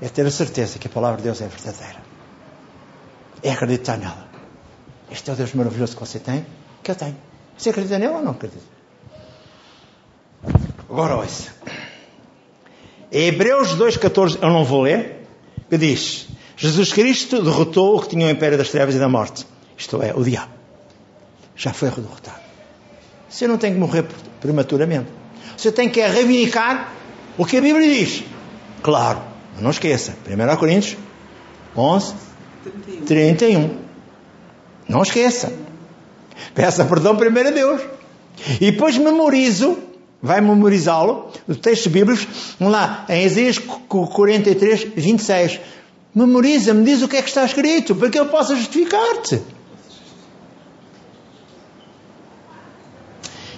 [0.00, 2.00] É ter a certeza que a palavra de Deus é verdadeira.
[3.42, 4.28] É acreditar nela.
[5.10, 6.44] Este é o Deus maravilhoso que você tem,
[6.82, 7.16] que eu tenho.
[7.56, 8.62] Você acredita nele ou não acredita?
[10.88, 11.52] Agora ouça.
[13.10, 15.26] Em Hebreus 2,14, eu não vou ler,
[15.68, 19.46] que diz: Jesus Cristo derrotou o que tinha o império das trevas e da morte.
[19.76, 20.52] Isto é, o diabo.
[21.56, 22.40] Já foi derrotado.
[23.28, 24.06] Você não tem que morrer
[24.40, 25.08] prematuramente.
[25.56, 26.92] Você tem que reivindicar
[27.36, 28.24] o que a Bíblia diz.
[28.82, 29.20] Claro,
[29.60, 30.14] não esqueça.
[30.26, 30.96] 1 Coríntios
[31.76, 32.14] 11,
[33.06, 33.76] 31.
[34.88, 35.52] Não esqueça.
[36.54, 37.82] Peça perdão primeiro a Deus.
[38.60, 39.78] E depois memorizo,
[40.22, 42.26] vai memorizá-lo, os textos bíblicos,
[42.58, 45.60] vamos lá, em Isaías 43, 26.
[46.14, 49.42] Memoriza-me, diz o que é que está escrito, para que eu possa justificar-te.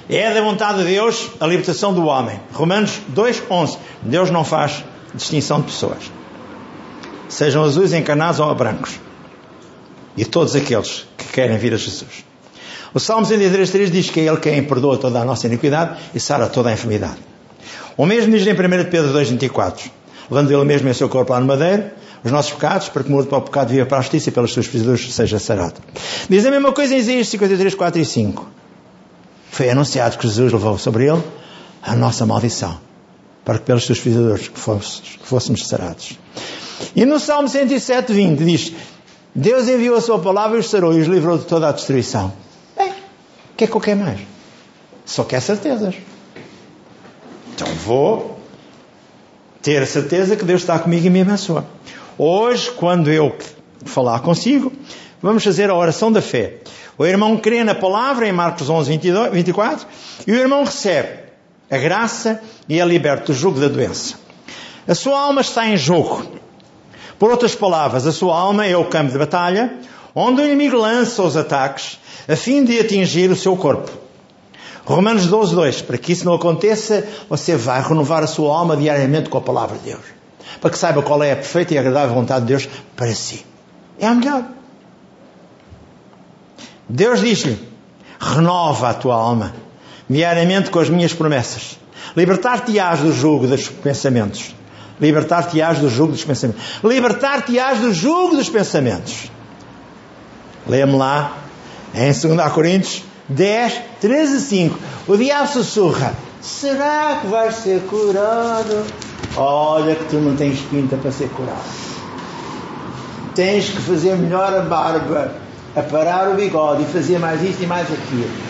[0.09, 2.41] É da vontade de Deus a libertação do homem.
[2.53, 3.79] Romanos 2, 11.
[4.03, 4.83] Deus não faz
[5.15, 6.11] distinção de pessoas.
[7.29, 8.99] Sejam azuis encarnados ou brancos.
[10.17, 12.25] E todos aqueles que querem vir a Jesus.
[12.93, 16.49] O Salmo 103.3 diz que é Ele quem perdoa toda a nossa iniquidade e sara
[16.49, 17.19] toda a enfermidade.
[17.97, 18.57] O mesmo diz em 1
[18.91, 19.91] Pedro 2.24.
[20.29, 21.91] Levando Ele mesmo em seu corpo lá no madeiro,
[22.25, 24.53] os nossos pecados, para que morto para o pecado viva para a justiça e pelas
[24.53, 25.81] suas feriduras seja sarado.
[26.29, 28.49] Diz a mesma coisa em Isaías 53, 4 e 5.
[29.51, 31.23] Foi anunciado que Jesus levou sobre ele
[31.83, 32.79] a nossa maldição,
[33.45, 34.51] para que pelas suas feriduras
[35.23, 36.19] fôssemos sarados.
[36.95, 38.73] E no Salmo 107, 20 diz:
[39.35, 42.33] Deus enviou a sua palavra e os sarou e os livrou de toda a destruição.
[42.77, 44.21] Bem, o que é que eu quero mais?
[45.05, 45.95] Só quer certezas.
[47.55, 48.39] Então vou
[49.63, 51.67] ter a certeza que Deus está comigo e me abençoa.
[52.17, 53.37] Hoje, quando eu
[53.85, 54.73] falar consigo,
[55.23, 56.59] vamos fazer a oração da fé.
[56.97, 59.87] O irmão crê na palavra em Marcos 11, 22, 24
[60.27, 61.30] e o irmão recebe
[61.71, 64.17] a graça e é liberto do jugo da doença.
[64.89, 66.27] A sua alma está em jogo.
[67.19, 69.73] Por outras palavras, a sua alma é o campo de batalha
[70.15, 73.91] onde o inimigo lança os ataques a fim de atingir o seu corpo.
[74.85, 75.83] Romanos 12, 2.
[75.83, 79.79] Para que isso não aconteça, você vai renovar a sua alma diariamente com a palavra
[79.79, 80.05] de Deus.
[80.61, 83.45] Para que saiba qual é a perfeita e agradável vontade de Deus para si.
[83.99, 84.45] É a melhor.
[86.89, 87.59] Deus diz-lhe:
[88.19, 89.55] renova a tua alma
[90.11, 91.79] diariamente com as minhas promessas.
[92.17, 94.53] Libertar-te-ás do jugo dos pensamentos.
[95.01, 96.61] Libertar-te-ás do jugo dos pensamentos.
[96.83, 99.31] Libertar-te-ás do jugo dos pensamentos.
[100.67, 101.39] Lê-me lá
[101.95, 104.79] em 2 Coríntios 10, 13 e 5.
[105.07, 108.85] O diabo sussurra: Será que vais ser curado?
[109.37, 111.63] Olha que tu não tens pinta para ser curado.
[113.35, 115.33] Tens que fazer melhor a barba
[115.77, 118.50] a parar o bigode e fazia mais isto e mais aquilo.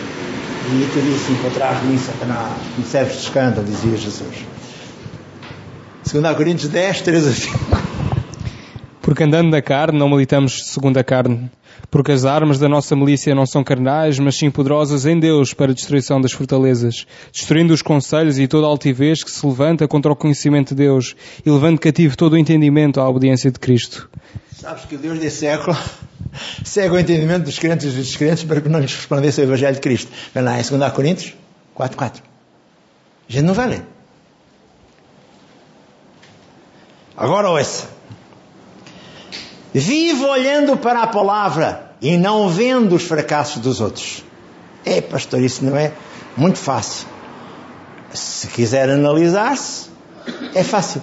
[0.63, 4.45] E tu disse de mim, Satanás, me serves de escândalo, dizia Jesus.
[6.11, 7.59] 2 Coríntios 10, 3 a 5.
[9.01, 11.49] Porque andando na carne, não militamos segundo a carne.
[11.89, 15.71] Porque as armas da nossa milícia não são carnais, mas sim poderosas em Deus para
[15.71, 20.11] a destruição das fortalezas, destruindo os conselhos e toda a altivez que se levanta contra
[20.11, 24.09] o conhecimento de Deus e levando cativo todo o entendimento à obediência de Cristo.
[24.55, 25.75] Sabes que o Deus desse século
[26.63, 29.75] cega o entendimento dos crentes e dos descrentes para que não lhes respondesse o Evangelho
[29.75, 30.11] de Cristo.
[30.33, 31.33] Vem lá em 2 Coríntios
[31.73, 32.23] 4, 4.
[33.29, 33.85] A gente não vai ler.
[37.15, 37.87] Agora ouça.
[39.73, 44.23] Vivo olhando para a palavra e não vendo os fracassos dos outros.
[44.83, 45.93] É, pastor, isso não é
[46.35, 47.07] muito fácil.
[48.13, 49.89] Se quiser analisar-se,
[50.53, 51.01] é fácil.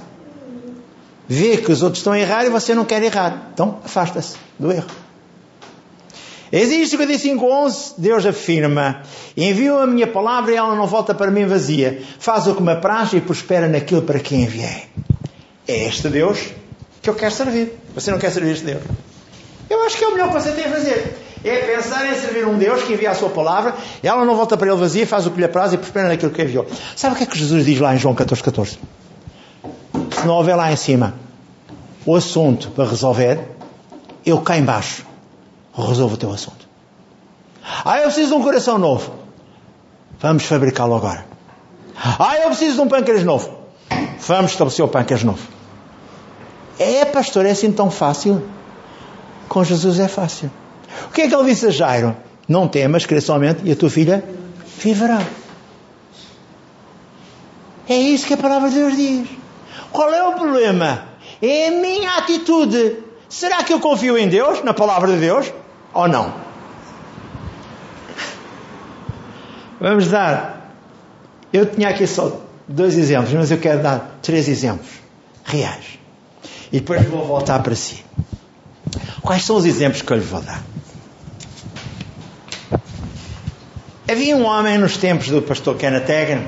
[1.27, 3.49] Vê que os outros estão a errar e você não quer errar.
[3.53, 4.89] Então, afasta-se do erro.
[6.51, 9.03] Existe 55.11, Deus afirma,
[9.37, 12.03] enviou a minha palavra e ela não volta para mim vazia.
[12.19, 14.85] Faz o que me apraz e prospera naquilo para quem enviei.
[15.67, 16.39] É este Deus
[17.03, 17.75] que eu quero servir.
[17.95, 18.83] Você não quer servir este Deus?
[19.69, 21.19] Eu acho que é o melhor que você tem a fazer.
[21.45, 24.57] É pensar em servir um Deus que envia a sua palavra, e ela não volta
[24.57, 26.67] para ele vazia, faz o que lhe apraz e prospera naquilo que enviou.
[26.97, 28.79] Sabe o que é que Jesus diz lá em João 14, 14?
[30.19, 31.15] Se não houver lá em cima
[32.05, 33.39] o assunto para resolver,
[34.25, 35.08] eu cá embaixo
[35.87, 36.69] resolvo o teu assunto.
[37.85, 39.13] Ah, eu preciso de um coração novo.
[40.21, 41.27] Vamos fabricá-lo agora.
[41.97, 43.51] Ah, eu preciso de um pâncreas novo.
[44.21, 45.47] Vamos estabelecer o pâncreas novo.
[46.79, 48.43] É, pastor, é assim tão fácil?
[49.49, 50.51] Com Jesus é fácil.
[51.07, 52.17] O que é que ele disse a Jairo?
[52.49, 54.25] Não temas, crê somente, e a tua filha
[54.79, 55.21] viverá.
[57.89, 59.29] É isso que a palavra de Deus diz.
[59.91, 61.05] Qual é o problema?
[61.41, 62.97] É a minha atitude.
[63.29, 65.53] Será que eu confio em Deus, na palavra de Deus,
[65.93, 66.33] ou não?
[69.81, 70.73] Vamos dar.
[71.53, 74.89] Eu tinha aqui só dois exemplos, mas eu quero dar três exemplos
[75.45, 75.99] reais.
[76.73, 78.05] E depois vou voltar para si.
[79.23, 80.63] Quais são os exemplos que eu lhe vou dar?
[84.11, 86.47] Havia um homem nos tempos do pastor Kenneth Hagin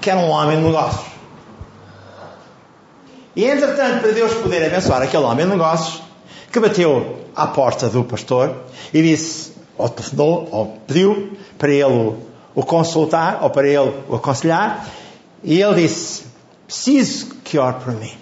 [0.00, 1.06] que era um homem de negócios.
[3.36, 6.02] E entretanto, para Deus poder abençoar aquele homem de negócios,
[6.50, 8.56] que bateu à porta do pastor
[8.92, 12.16] e disse, ou telefonou, ou pediu para ele
[12.54, 14.88] o consultar, ou para ele o aconselhar,
[15.44, 16.24] e ele disse:
[16.66, 18.12] Preciso que ore por mim.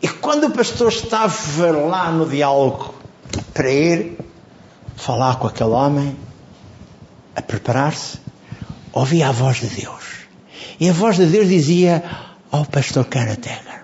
[0.00, 2.94] E quando o pastor estava lá no diálogo
[3.52, 4.18] para ir
[4.96, 6.16] falar com aquele homem,
[7.36, 8.18] a preparar-se,
[8.92, 10.04] ouvia a voz de Deus.
[10.80, 12.02] E a voz de Deus dizia
[12.50, 13.83] ao pastor Karategar: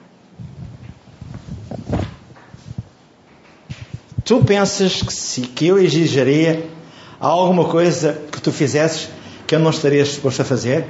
[4.31, 6.71] Tu pensas que, se, que eu exigiria
[7.19, 9.09] alguma coisa que tu fizesses
[9.45, 10.87] que eu não estaria disposto a fazer?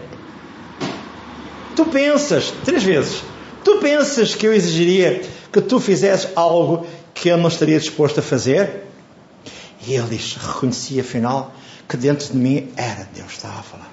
[1.75, 3.23] Tu pensas, três vezes,
[3.65, 8.23] tu pensas que eu exigiria que tu fizesses algo que eu não estaria disposto a
[8.23, 8.85] fazer?
[9.87, 11.55] E ele diz, reconheci afinal
[11.89, 13.91] que dentro de mim era Deus estava a falar.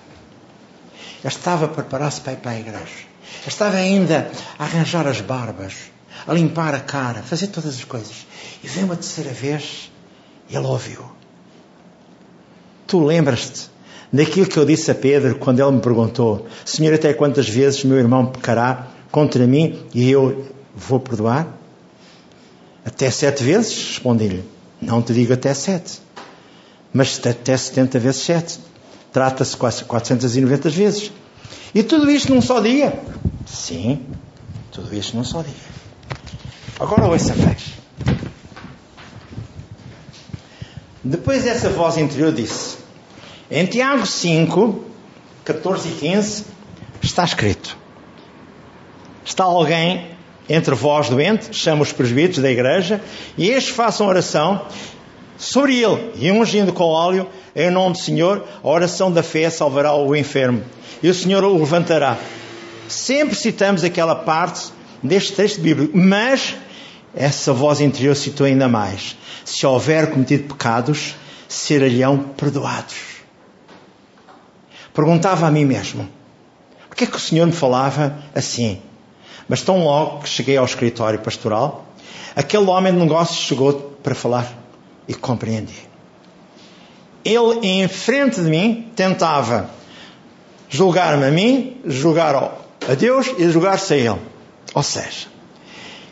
[1.24, 3.08] Eu estava a preparar-se para ir para a igreja.
[3.46, 4.30] Eu estava ainda
[4.60, 5.74] a arranjar as barbas,
[6.26, 8.26] a limpar a cara, fazer todas as coisas.
[8.64, 9.92] E veio uma terceira vez
[10.50, 11.04] e ele ouviu.
[12.88, 13.70] Tu lembras-te
[14.12, 17.98] daquilo que eu disse a Pedro quando ele me perguntou: Senhor, até quantas vezes meu
[17.98, 21.48] irmão pecará contra mim e eu vou perdoar?
[22.86, 23.76] Até sete vezes?
[23.76, 24.44] Respondi-lhe.
[24.82, 26.00] Não te digo até sete,
[26.94, 28.60] mas até setenta vezes sete.
[29.12, 31.12] Trata-se quase 490 vezes.
[31.74, 33.02] E tudo isto num só dia?
[33.46, 34.06] Sim,
[34.72, 35.54] tudo isto num só dia.
[36.80, 37.56] Agora ouça bem.
[41.04, 42.78] Depois essa voz interior disse:
[43.50, 44.86] Em Tiago 5,
[45.44, 46.46] 14 e 15,
[47.02, 47.76] está escrito:
[49.26, 50.12] Está alguém
[50.48, 53.02] entre vós doente, chama os presbíteros da igreja,
[53.36, 54.68] e estes façam oração
[55.36, 59.96] sobre ele, e ungindo com óleo, em nome do Senhor, a oração da fé salvará
[59.96, 60.62] o enfermo,
[61.02, 62.18] e o Senhor o levantará.
[62.88, 64.68] Sempre citamos aquela parte
[65.02, 66.56] deste texto bíblico, mas
[67.18, 71.16] essa voz interior citou ainda mais: se houver cometido pecados,
[71.48, 72.96] serão perdoados.
[74.94, 76.08] Perguntava a mim mesmo:
[76.88, 78.82] porquê é que o Senhor me falava assim?
[79.50, 81.86] Mas tão logo que cheguei ao escritório pastoral,
[82.36, 84.54] aquele homem de negócios chegou para falar
[85.08, 85.88] e compreendi.
[87.26, 89.70] Ele, em frente de mim, tentava
[90.70, 94.20] julgar-me a mim, julgar a Deus e julgar-se a Ele.
[94.74, 95.28] Ou seja,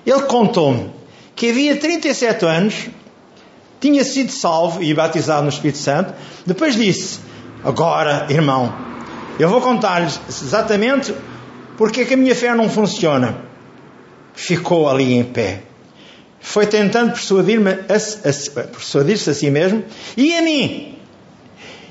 [0.06, 0.92] ele contou-me
[1.36, 2.88] que havia 37 anos,
[3.80, 6.14] tinha sido salvo e batizado no Espírito Santo.
[6.46, 7.20] Depois disse:
[7.64, 8.74] Agora, irmão,
[9.38, 11.14] eu vou contar-lhes exatamente
[11.78, 13.44] porque é que a minha fé não funciona.
[14.34, 15.64] Ficou ali em pé.
[16.40, 19.84] Foi tentando persuadir-me a, a, persuadir-se a si mesmo
[20.16, 20.98] e a mim.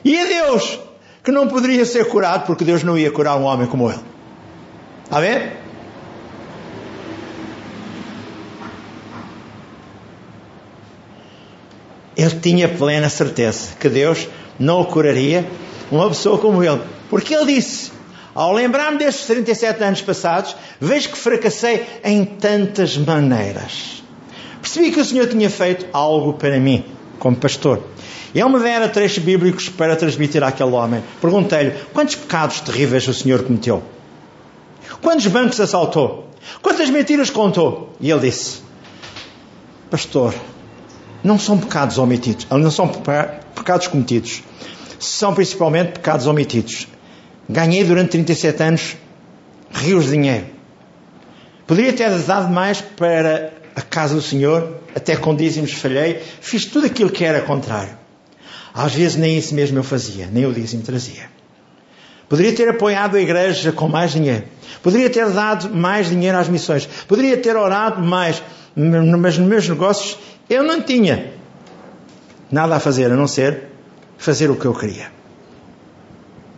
[0.04, 0.78] E a Deus,
[1.22, 4.00] que não poderia ser curado porque Deus não ia curar um homem como ele.
[5.04, 5.64] Está a ver?
[12.16, 15.44] Ele tinha plena certeza que Deus não o curaria
[15.90, 16.80] uma pessoa como ele.
[17.10, 17.90] Porque ele disse:
[18.34, 24.02] Ao lembrar-me destes 37 anos passados, vejo que fracassei em tantas maneiras.
[24.60, 26.84] Percebi que o Senhor tinha feito algo para mim,
[27.18, 27.82] como pastor.
[28.34, 31.02] Ele me dera trechos bíblicos para transmitir àquele homem.
[31.20, 33.82] Perguntei-lhe: quantos pecados terríveis o Senhor cometeu?
[35.00, 36.28] Quantos bancos assaltou?
[36.62, 37.92] Quantas mentiras contou?
[38.00, 38.62] E ele disse:
[39.90, 40.34] Pastor,
[41.24, 44.42] não são pecados omitidos, não são pecados cometidos,
[45.00, 46.86] são principalmente pecados omitidos.
[47.48, 48.96] Ganhei durante 37 anos
[49.72, 50.46] rios de dinheiro.
[51.66, 56.86] Poderia ter dado mais para a casa do Senhor, até com dízimos falhei, fiz tudo
[56.86, 57.98] aquilo que era contrário.
[58.74, 61.30] Às vezes nem isso mesmo eu fazia, nem o dízimo trazia.
[62.28, 64.44] Poderia ter apoiado a igreja com mais dinheiro.
[64.82, 66.88] Poderia ter dado mais dinheiro às missões.
[67.06, 68.42] Poderia ter orado mais.
[68.76, 70.18] Mas nos meus negócios
[70.48, 71.32] eu não tinha
[72.50, 73.68] nada a fazer a não ser
[74.18, 75.12] fazer o que eu queria.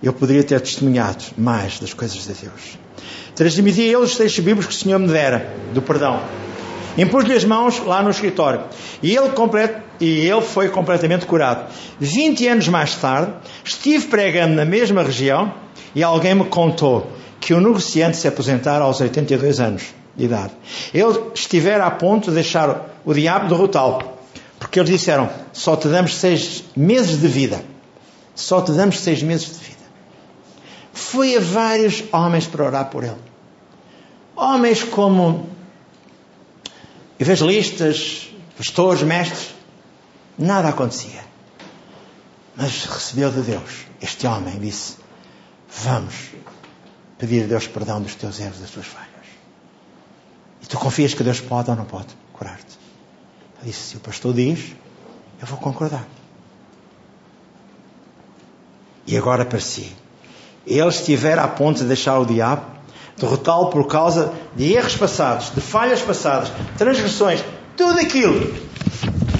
[0.02, 2.78] Eu poderia ter testemunhado mais das coisas de Deus.
[3.34, 6.20] Transmitia a ele os textos bíblicos que o Senhor me dera, do perdão.
[6.98, 8.62] impus-lhe as mãos lá no escritório
[9.02, 9.30] e ele,
[10.00, 11.70] e ele foi completamente curado.
[12.00, 13.32] 20 anos mais tarde,
[13.64, 15.52] estive pregando na mesma região
[15.94, 17.10] e alguém me contou
[17.40, 20.52] que o negociante se aposentara aos 82 anos de idade.
[20.92, 24.02] Ele estivera a ponto de deixar o diabo derrotá-lo,
[24.58, 27.62] porque eles disseram: só te damos seis meses de vida.
[28.34, 29.76] Só te damos seis meses de vida.
[30.92, 33.16] Foi a vários homens para orar por ele.
[34.34, 35.48] Homens como
[37.18, 39.54] evangelistas, pastores, mestres,
[40.38, 41.24] nada acontecia.
[42.54, 43.86] Mas recebeu de Deus.
[44.00, 44.96] Este homem disse:
[45.82, 46.14] Vamos
[47.18, 49.15] pedir a Deus perdão dos teus erros, das tuas falhas.
[50.66, 52.76] E tu confias que Deus pode ou não pode curar-te?
[53.62, 54.74] Ele disse: Se o pastor diz,
[55.40, 56.04] eu vou concordar.
[59.06, 59.94] E agora para si.
[60.66, 62.66] Ele estiver a ponto de deixar o diabo,
[63.16, 67.44] derrotá-lo por causa de erros passados, de falhas passadas, transgressões,
[67.76, 68.52] tudo aquilo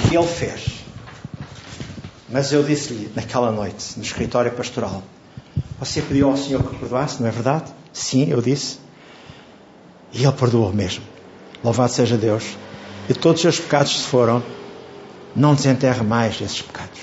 [0.09, 0.85] que ele fez.
[2.29, 5.03] Mas eu disse-lhe naquela noite, no escritório pastoral,
[5.81, 7.65] você pediu ao Senhor que perdoasse, não é verdade?
[7.93, 8.79] Sim, eu disse.
[10.13, 11.16] E Ele perdoou mesmo.
[11.63, 12.57] Louvado seja Deus.
[13.09, 14.43] E todos os seus pecados se foram.
[15.35, 17.01] Não desenterre mais esses pecados.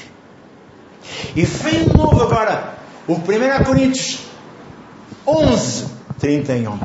[1.36, 2.78] E vem de novo agora
[3.08, 4.20] o 1 Coríntios
[5.28, 5.86] 11,
[6.20, 6.80] 31.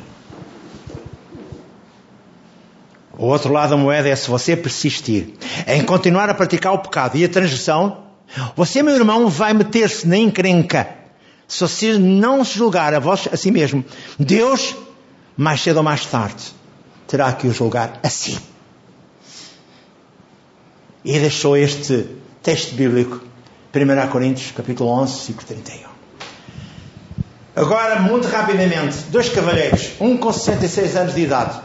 [3.16, 5.34] O outro lado da moeda é se você persistir
[5.66, 8.04] em continuar a praticar o pecado e a transgressão,
[8.54, 10.88] você, meu irmão, vai meter-se na encrenca.
[11.46, 13.84] Se você não se julgar a, vós, a si mesmo,
[14.18, 14.76] Deus,
[15.36, 16.44] mais cedo ou mais tarde,
[17.08, 18.38] terá que o julgar a si.
[21.04, 22.06] E deixou este
[22.42, 23.20] texto bíblico,
[23.74, 25.88] 1 Coríntios, capítulo 11, versículo 31.
[27.56, 31.60] Agora, muito rapidamente, dois cavalheiros, um com 66 anos de idade,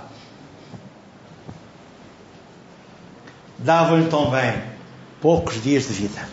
[3.59, 4.63] davam-lhe também
[5.21, 6.27] poucos dias de vida.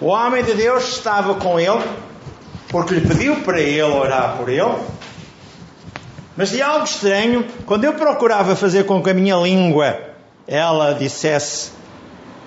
[0.00, 1.82] O homem de Deus estava com ele,
[2.68, 4.95] porque lhe pediu para ele orar por ele.
[6.36, 9.98] Mas de algo estranho, quando eu procurava fazer com que a minha língua
[10.46, 11.70] ela dissesse,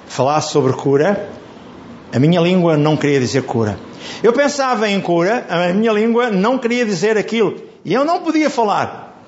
[0.07, 1.27] falasse sobre cura,
[2.13, 3.79] a minha língua não queria dizer cura.
[4.21, 7.55] Eu pensava em cura, a minha língua não queria dizer aquilo.
[7.83, 9.23] E eu não podia falar.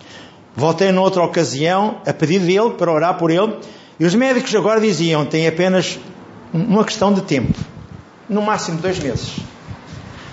[0.56, 3.58] Voltei noutra ocasião a pedido dele para orar por ele.
[4.00, 6.00] E os médicos agora diziam: tem apenas
[6.54, 7.58] uma questão de tempo
[8.30, 9.38] no máximo dois meses.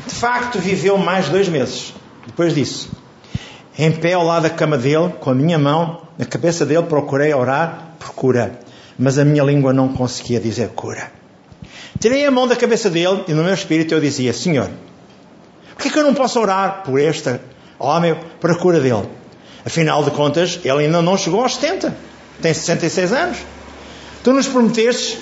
[0.06, 1.94] De facto, viveu mais dois meses
[2.26, 2.97] depois disso.
[3.80, 7.32] Em pé ao lado da cama dele, com a minha mão na cabeça dele, procurei
[7.32, 8.58] orar por cura.
[8.98, 11.12] Mas a minha língua não conseguia dizer cura.
[12.00, 14.68] Tirei a mão da cabeça dele e no meu espírito eu dizia: Senhor,
[15.74, 17.38] por que, é que eu não posso orar por este
[17.78, 19.08] homem, para a cura dele?
[19.64, 21.96] Afinal de contas, ele ainda não chegou aos 70,
[22.42, 23.38] tem 66 anos.
[24.24, 25.20] Tu nos prometeste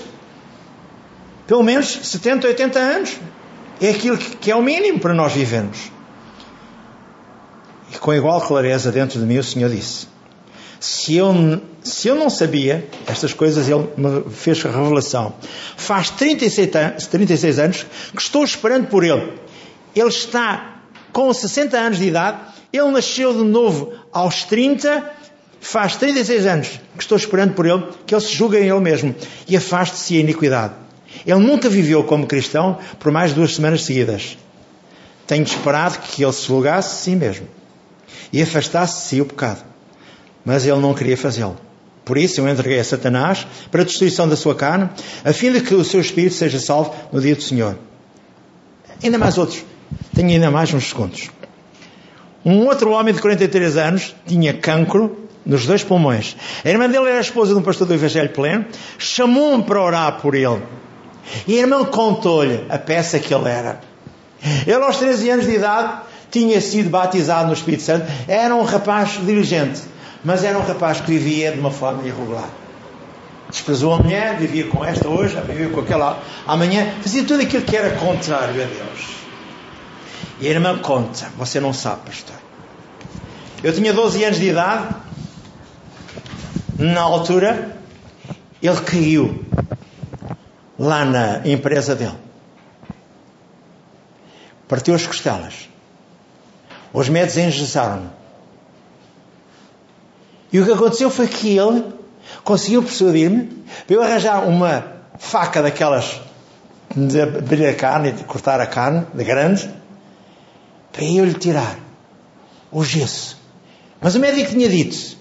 [1.47, 3.17] pelo menos 70, 80 anos.
[3.83, 5.96] É aquilo que é o mínimo para nós vivermos.
[7.97, 10.07] E com igual clareza dentro de mim o Senhor disse:
[10.79, 15.35] se eu, se eu não sabia estas coisas, Ele me fez a revelação.
[15.77, 19.33] Faz 36, 36 anos que estou esperando por Ele.
[19.95, 22.39] Ele está com 60 anos de idade.
[22.71, 25.13] Ele nasceu de novo aos 30.
[25.59, 29.15] Faz 36 anos que estou esperando por Ele, que Ele se julgue em Ele mesmo
[29.49, 30.75] e afaste-se a iniquidade.
[31.25, 34.37] Ele nunca viveu como cristão por mais duas semanas seguidas.
[35.27, 37.56] Tenho esperado que ele se julgasse a si mesmo
[38.37, 39.65] e afastasse de si o pecado.
[40.45, 41.57] Mas ele não queria fazê-lo.
[42.05, 44.91] Por isso eu entreguei a Satanás para a destruição da sua carne,
[45.25, 47.79] a fim de que o seu espírito seja salvo no dia do Senhor.
[49.03, 49.65] Ainda mais outros.
[50.15, 51.31] Tenho ainda mais uns segundos.
[52.45, 56.37] Um outro homem de 43 anos tinha cancro nos dois pulmões.
[56.63, 58.67] A irmã dele era a esposa de um pastor do Evangelho Pleno.
[58.99, 60.63] Chamou-me para orar por ele.
[61.49, 63.81] E a irmã contou-lhe a peça que ele era.
[64.67, 66.03] Ele, aos 13 anos de idade,
[66.37, 68.05] tinha sido batizado no Espírito Santo.
[68.29, 69.81] Era um rapaz diligente,
[70.23, 72.51] mas era um rapaz que vivia de uma forma irregular.
[73.49, 77.75] Desprezou a mulher, vivia com esta hoje, vivia com aquela amanhã, fazia tudo aquilo que
[77.75, 79.17] era contrário a Deus.
[80.39, 82.37] E a irmã conta, você não sabe, pastor.
[83.65, 84.95] Eu tinha 12 anos de idade,
[86.79, 87.79] na altura,
[88.63, 89.43] ele caiu
[90.79, 92.19] lá na empresa dele.
[94.69, 95.76] Partiu as costelas.
[96.97, 98.11] Os médicos engessaram-no.
[100.51, 101.85] E o que aconteceu foi que ele
[102.43, 106.23] conseguiu persuadir-me para eu arranjar uma faca daquelas
[106.97, 109.69] de abrir a carne, de cortar a carne, de grande,
[110.91, 111.79] para eu lhe tirar
[112.73, 113.39] o gesso.
[114.01, 115.19] Mas o médico tinha dito: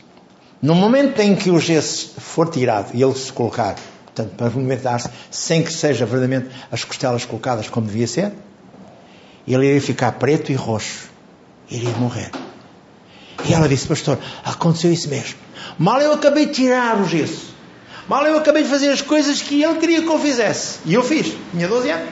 [0.61, 5.09] No momento em que o gesso for tirado e ele se colocar, portanto, para movimentar-se,
[5.29, 8.31] sem que seja verdadeiramente as costelas colocadas como devia ser,
[9.45, 11.14] ele iria ficar preto e roxo.
[11.69, 12.31] Iria morrer.
[13.47, 15.35] E ela disse, pastor, aconteceu isso mesmo.
[15.77, 17.53] Mal eu acabei de tirar o gesso.
[18.07, 20.79] Mal eu acabei de fazer as coisas que ele queria que eu fizesse.
[20.85, 21.35] E eu fiz.
[21.51, 22.09] Tinha 12 anos.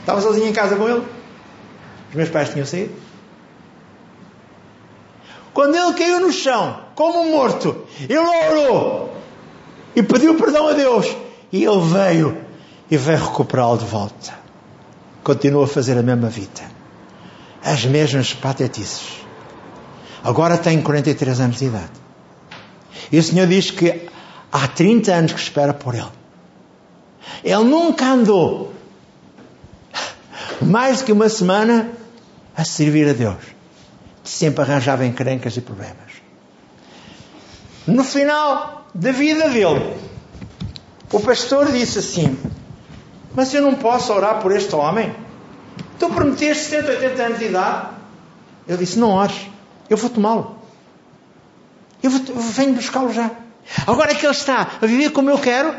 [0.00, 1.04] Estava sozinho em casa com ele.
[2.08, 2.94] Os meus pais tinham saído.
[5.52, 9.14] Quando ele caiu no chão, como morto, ele orou
[9.94, 11.06] e pediu perdão a Deus.
[11.52, 12.38] E ele veio
[12.90, 14.34] e veio recuperá-lo de volta.
[15.22, 16.79] Continua a fazer a mesma vida.
[17.64, 19.20] As mesmas patetices.
[20.22, 21.90] Agora tem 43 anos de idade.
[23.10, 24.08] E o Senhor diz que
[24.52, 26.10] há 30 anos que espera por ele.
[27.42, 28.72] Ele nunca andou
[30.60, 31.90] mais do que uma semana
[32.56, 33.42] a servir a Deus.
[34.22, 36.10] Sempre arranjava encrencas e problemas.
[37.86, 39.96] No final da vida dele,
[41.10, 42.38] o pastor disse assim:
[43.34, 45.14] Mas eu não posso orar por este homem?
[46.00, 47.88] Tu prometeste 180 anos de idade.
[48.66, 49.36] Ele disse: Não ores,
[49.90, 50.56] eu vou tomá-lo.
[52.02, 53.30] Eu, vou, eu venho buscá-lo já.
[53.86, 55.76] Agora que ele está a viver como eu quero,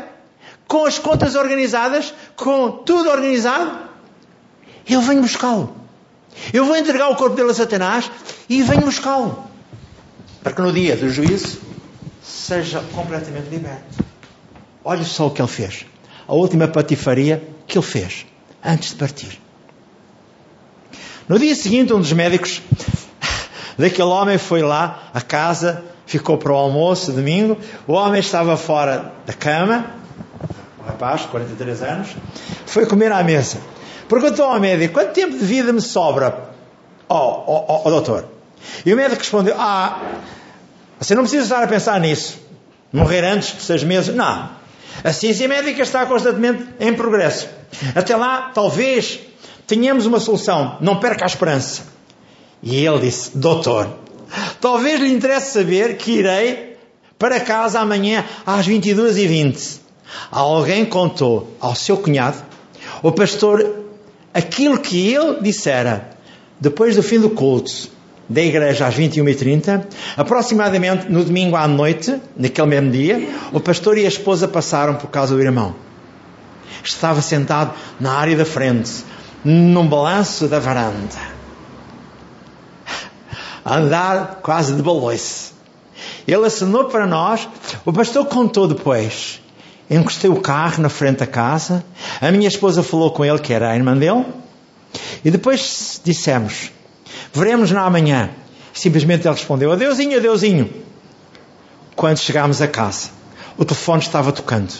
[0.68, 3.72] com as contas organizadas, com tudo organizado,
[4.88, 5.74] eu venho buscá-lo.
[6.52, 8.08] Eu vou entregar o corpo dele a Satanás
[8.48, 9.44] e venho buscá-lo.
[10.40, 11.60] Para que no dia do juízo
[12.22, 14.04] seja completamente liberto.
[14.84, 15.84] Olhe só o que ele fez.
[16.28, 18.24] A última patifaria que ele fez
[18.64, 19.41] antes de partir.
[21.32, 22.60] No dia seguinte, um dos médicos
[23.78, 27.56] daquele homem foi lá à casa, ficou para o almoço, domingo.
[27.86, 29.86] O homem estava fora da cama,
[30.78, 32.08] o rapaz, 43 anos,
[32.66, 33.56] foi comer à mesa.
[34.10, 36.50] Perguntou ao médico: quanto tempo de vida me sobra,
[37.08, 38.26] ó oh, oh, oh, doutor?
[38.84, 40.02] E o médico respondeu: Ah,
[41.00, 42.38] você não precisa estar a pensar nisso.
[42.92, 44.14] Morrer antes de seis meses?
[44.14, 44.50] Não.
[45.02, 47.48] A ciência médica está constantemente em progresso.
[47.96, 49.32] Até lá, talvez
[49.72, 50.76] tenhamos uma solução.
[50.82, 51.84] Não perca a esperança.
[52.62, 53.88] E ele disse: Doutor,
[54.60, 56.76] talvez lhe interesse saber que irei
[57.18, 59.78] para casa amanhã às 22h20.
[60.30, 62.36] Alguém contou ao seu cunhado,
[63.02, 63.86] o pastor,
[64.34, 66.10] aquilo que ele dissera
[66.60, 67.90] depois do fim do culto
[68.28, 74.04] da igreja às 21h30, aproximadamente no domingo à noite, naquele mesmo dia, o pastor e
[74.04, 75.74] a esposa passaram por causa do irmão.
[76.84, 79.04] Estava sentado na área da frente,
[79.44, 81.32] num balanço da varanda.
[83.64, 85.52] A andar quase de baloice.
[86.26, 87.48] Ele acenou para nós,
[87.84, 89.40] o pastor contou depois.
[89.90, 91.84] Encostei o carro na frente da casa,
[92.20, 94.24] a minha esposa falou com ele que era a irmã dele,
[95.24, 96.70] e depois dissemos:
[97.32, 98.30] Veremos na amanhã.
[98.72, 100.70] Simplesmente ele respondeu: Adeusinho, adeusinho.
[101.94, 103.10] Quando chegámos a casa,
[103.58, 104.72] o telefone estava tocando.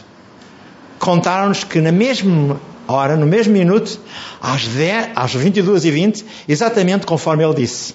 [0.98, 2.58] Contaram-nos que na mesma
[2.92, 3.98] hora, no mesmo minuto,
[4.40, 7.94] às, 10, às 22h20, exatamente conforme ele disse,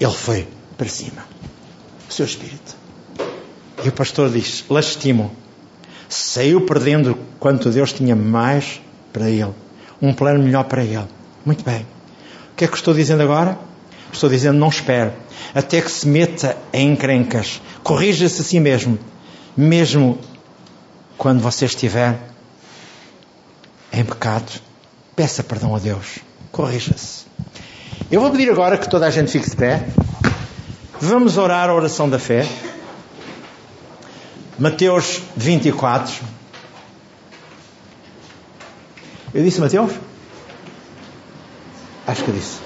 [0.00, 1.24] ele foi para cima.
[2.08, 2.76] O seu espírito.
[3.84, 5.30] E o pastor diz: Lastimo.
[6.08, 8.80] Saiu perdendo quanto Deus tinha mais
[9.12, 9.52] para ele.
[10.00, 11.06] Um plano melhor para ele.
[11.44, 11.80] Muito bem.
[12.52, 13.58] O que é que estou dizendo agora?
[14.12, 15.12] Estou dizendo: não espere
[15.54, 17.62] até que se meta em encrencas.
[17.82, 18.98] Corrija-se a si mesmo.
[19.56, 20.18] Mesmo
[21.16, 22.18] quando você estiver
[24.00, 24.60] em pecado,
[25.14, 26.18] peça perdão a Deus.
[26.50, 27.26] Corrija-se.
[28.10, 29.86] Eu vou pedir agora que toda a gente fique de pé.
[31.00, 32.46] Vamos orar a oração da fé.
[34.58, 36.24] Mateus 24.
[39.32, 39.92] Eu disse Mateus?
[42.06, 42.58] Acho que disse.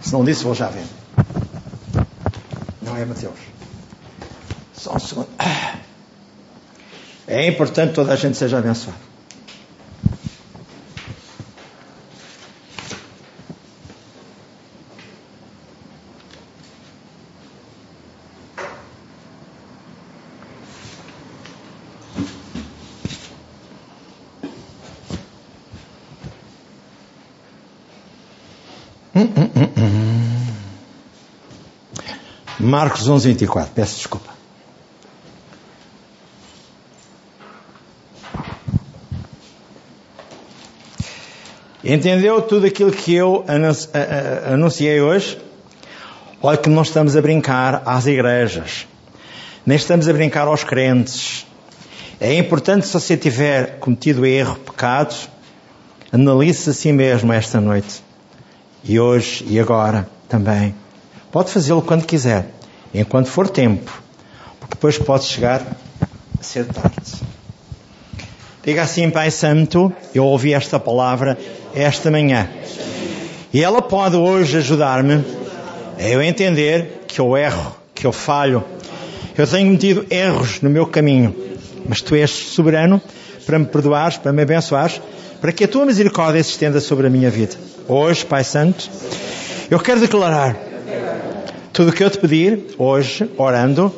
[0.00, 0.84] Se não disse, vou já ver.
[2.82, 3.38] Não é Mateus.
[4.74, 5.28] Só um segundo.
[7.34, 8.98] É importante que toda a gente seja abençoada.
[32.60, 33.72] Marcos 11, 24.
[33.72, 34.41] Peço desculpa.
[41.92, 43.44] Entendeu tudo aquilo que eu
[44.50, 45.38] anunciei hoje?
[46.40, 48.86] Olha que não estamos a brincar às igrejas,
[49.66, 51.46] nem estamos a brincar aos crentes.
[52.18, 55.14] É importante se você tiver cometido erro, pecado,
[56.10, 58.02] analise a si mesmo esta noite.
[58.82, 60.74] E hoje e agora também.
[61.30, 62.46] Pode fazê-lo quando quiser.
[62.94, 64.02] enquanto for tempo,
[64.58, 65.60] porque depois pode chegar
[66.40, 67.31] a ser tarde.
[68.64, 71.36] Diga assim, Pai Santo, eu ouvi esta palavra
[71.74, 72.48] esta manhã.
[73.52, 75.24] E ela pode hoje ajudar-me
[75.98, 78.64] a eu entender que eu erro, que eu falho.
[79.36, 81.34] Eu tenho cometido erros no meu caminho,
[81.88, 83.00] mas Tu és soberano
[83.44, 85.00] para me perdoares, para me abençoares,
[85.40, 87.56] para que a Tua misericórdia se estenda sobre a minha vida.
[87.88, 88.88] Hoje, Pai Santo,
[89.70, 90.56] eu quero declarar
[91.72, 93.92] tudo o que eu te pedir hoje, orando,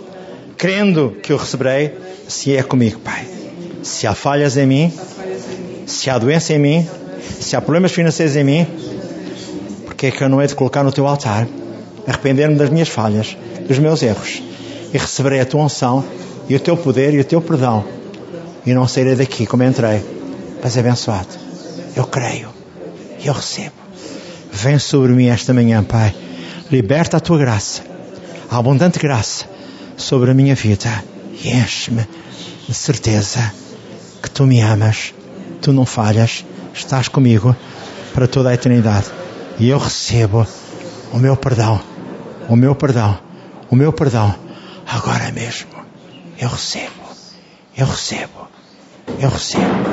[0.57, 1.93] crendo que eu receberei,
[2.27, 3.44] se é comigo, Pai.
[3.85, 4.93] Se há falhas em mim,
[5.87, 6.89] se há doença em mim,
[7.39, 8.67] se há problemas financeiros em mim,
[9.85, 11.47] porque é que eu não hei de colocar no teu altar,
[12.07, 13.37] arrepender-me das minhas falhas,
[13.69, 14.43] dos meus erros,
[14.93, 16.03] e receberei a tua unção,
[16.49, 17.85] e o teu poder e o teu perdão,
[18.65, 20.03] e não sairei daqui como entrei,
[20.63, 21.29] mas abençoado.
[21.95, 22.49] Eu creio,
[23.23, 23.75] eu recebo.
[24.51, 26.15] Vem sobre mim esta manhã, Pai.
[26.71, 27.83] Liberta a tua graça,
[28.51, 29.45] a abundante graça
[29.95, 31.05] sobre a minha vida,
[31.43, 32.07] e enche-me
[32.67, 33.53] de certeza
[34.25, 35.13] que tu me amas,
[35.61, 37.55] tu não falhas, estás comigo
[38.15, 39.09] para toda a eternidade.
[39.59, 40.47] E eu recebo
[41.13, 41.79] o meu perdão,
[42.49, 43.19] o meu perdão,
[43.71, 44.35] o meu perdão,
[44.87, 45.69] agora mesmo.
[46.39, 47.05] Eu recebo,
[47.77, 48.49] eu recebo,
[49.21, 49.85] eu recebo,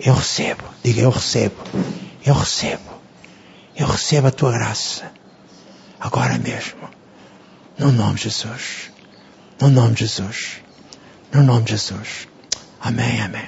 [0.00, 0.64] eu recebo.
[0.82, 1.56] Diga, eu recebo,
[2.26, 2.90] eu recebo,
[3.76, 5.12] eu recebo a tua graça,
[6.00, 6.90] agora mesmo.
[7.78, 8.90] No nome de Jesus,
[9.60, 10.56] no nome de Jesus,
[11.32, 12.26] no nome de Jesus.
[12.82, 13.44] Amém, amém.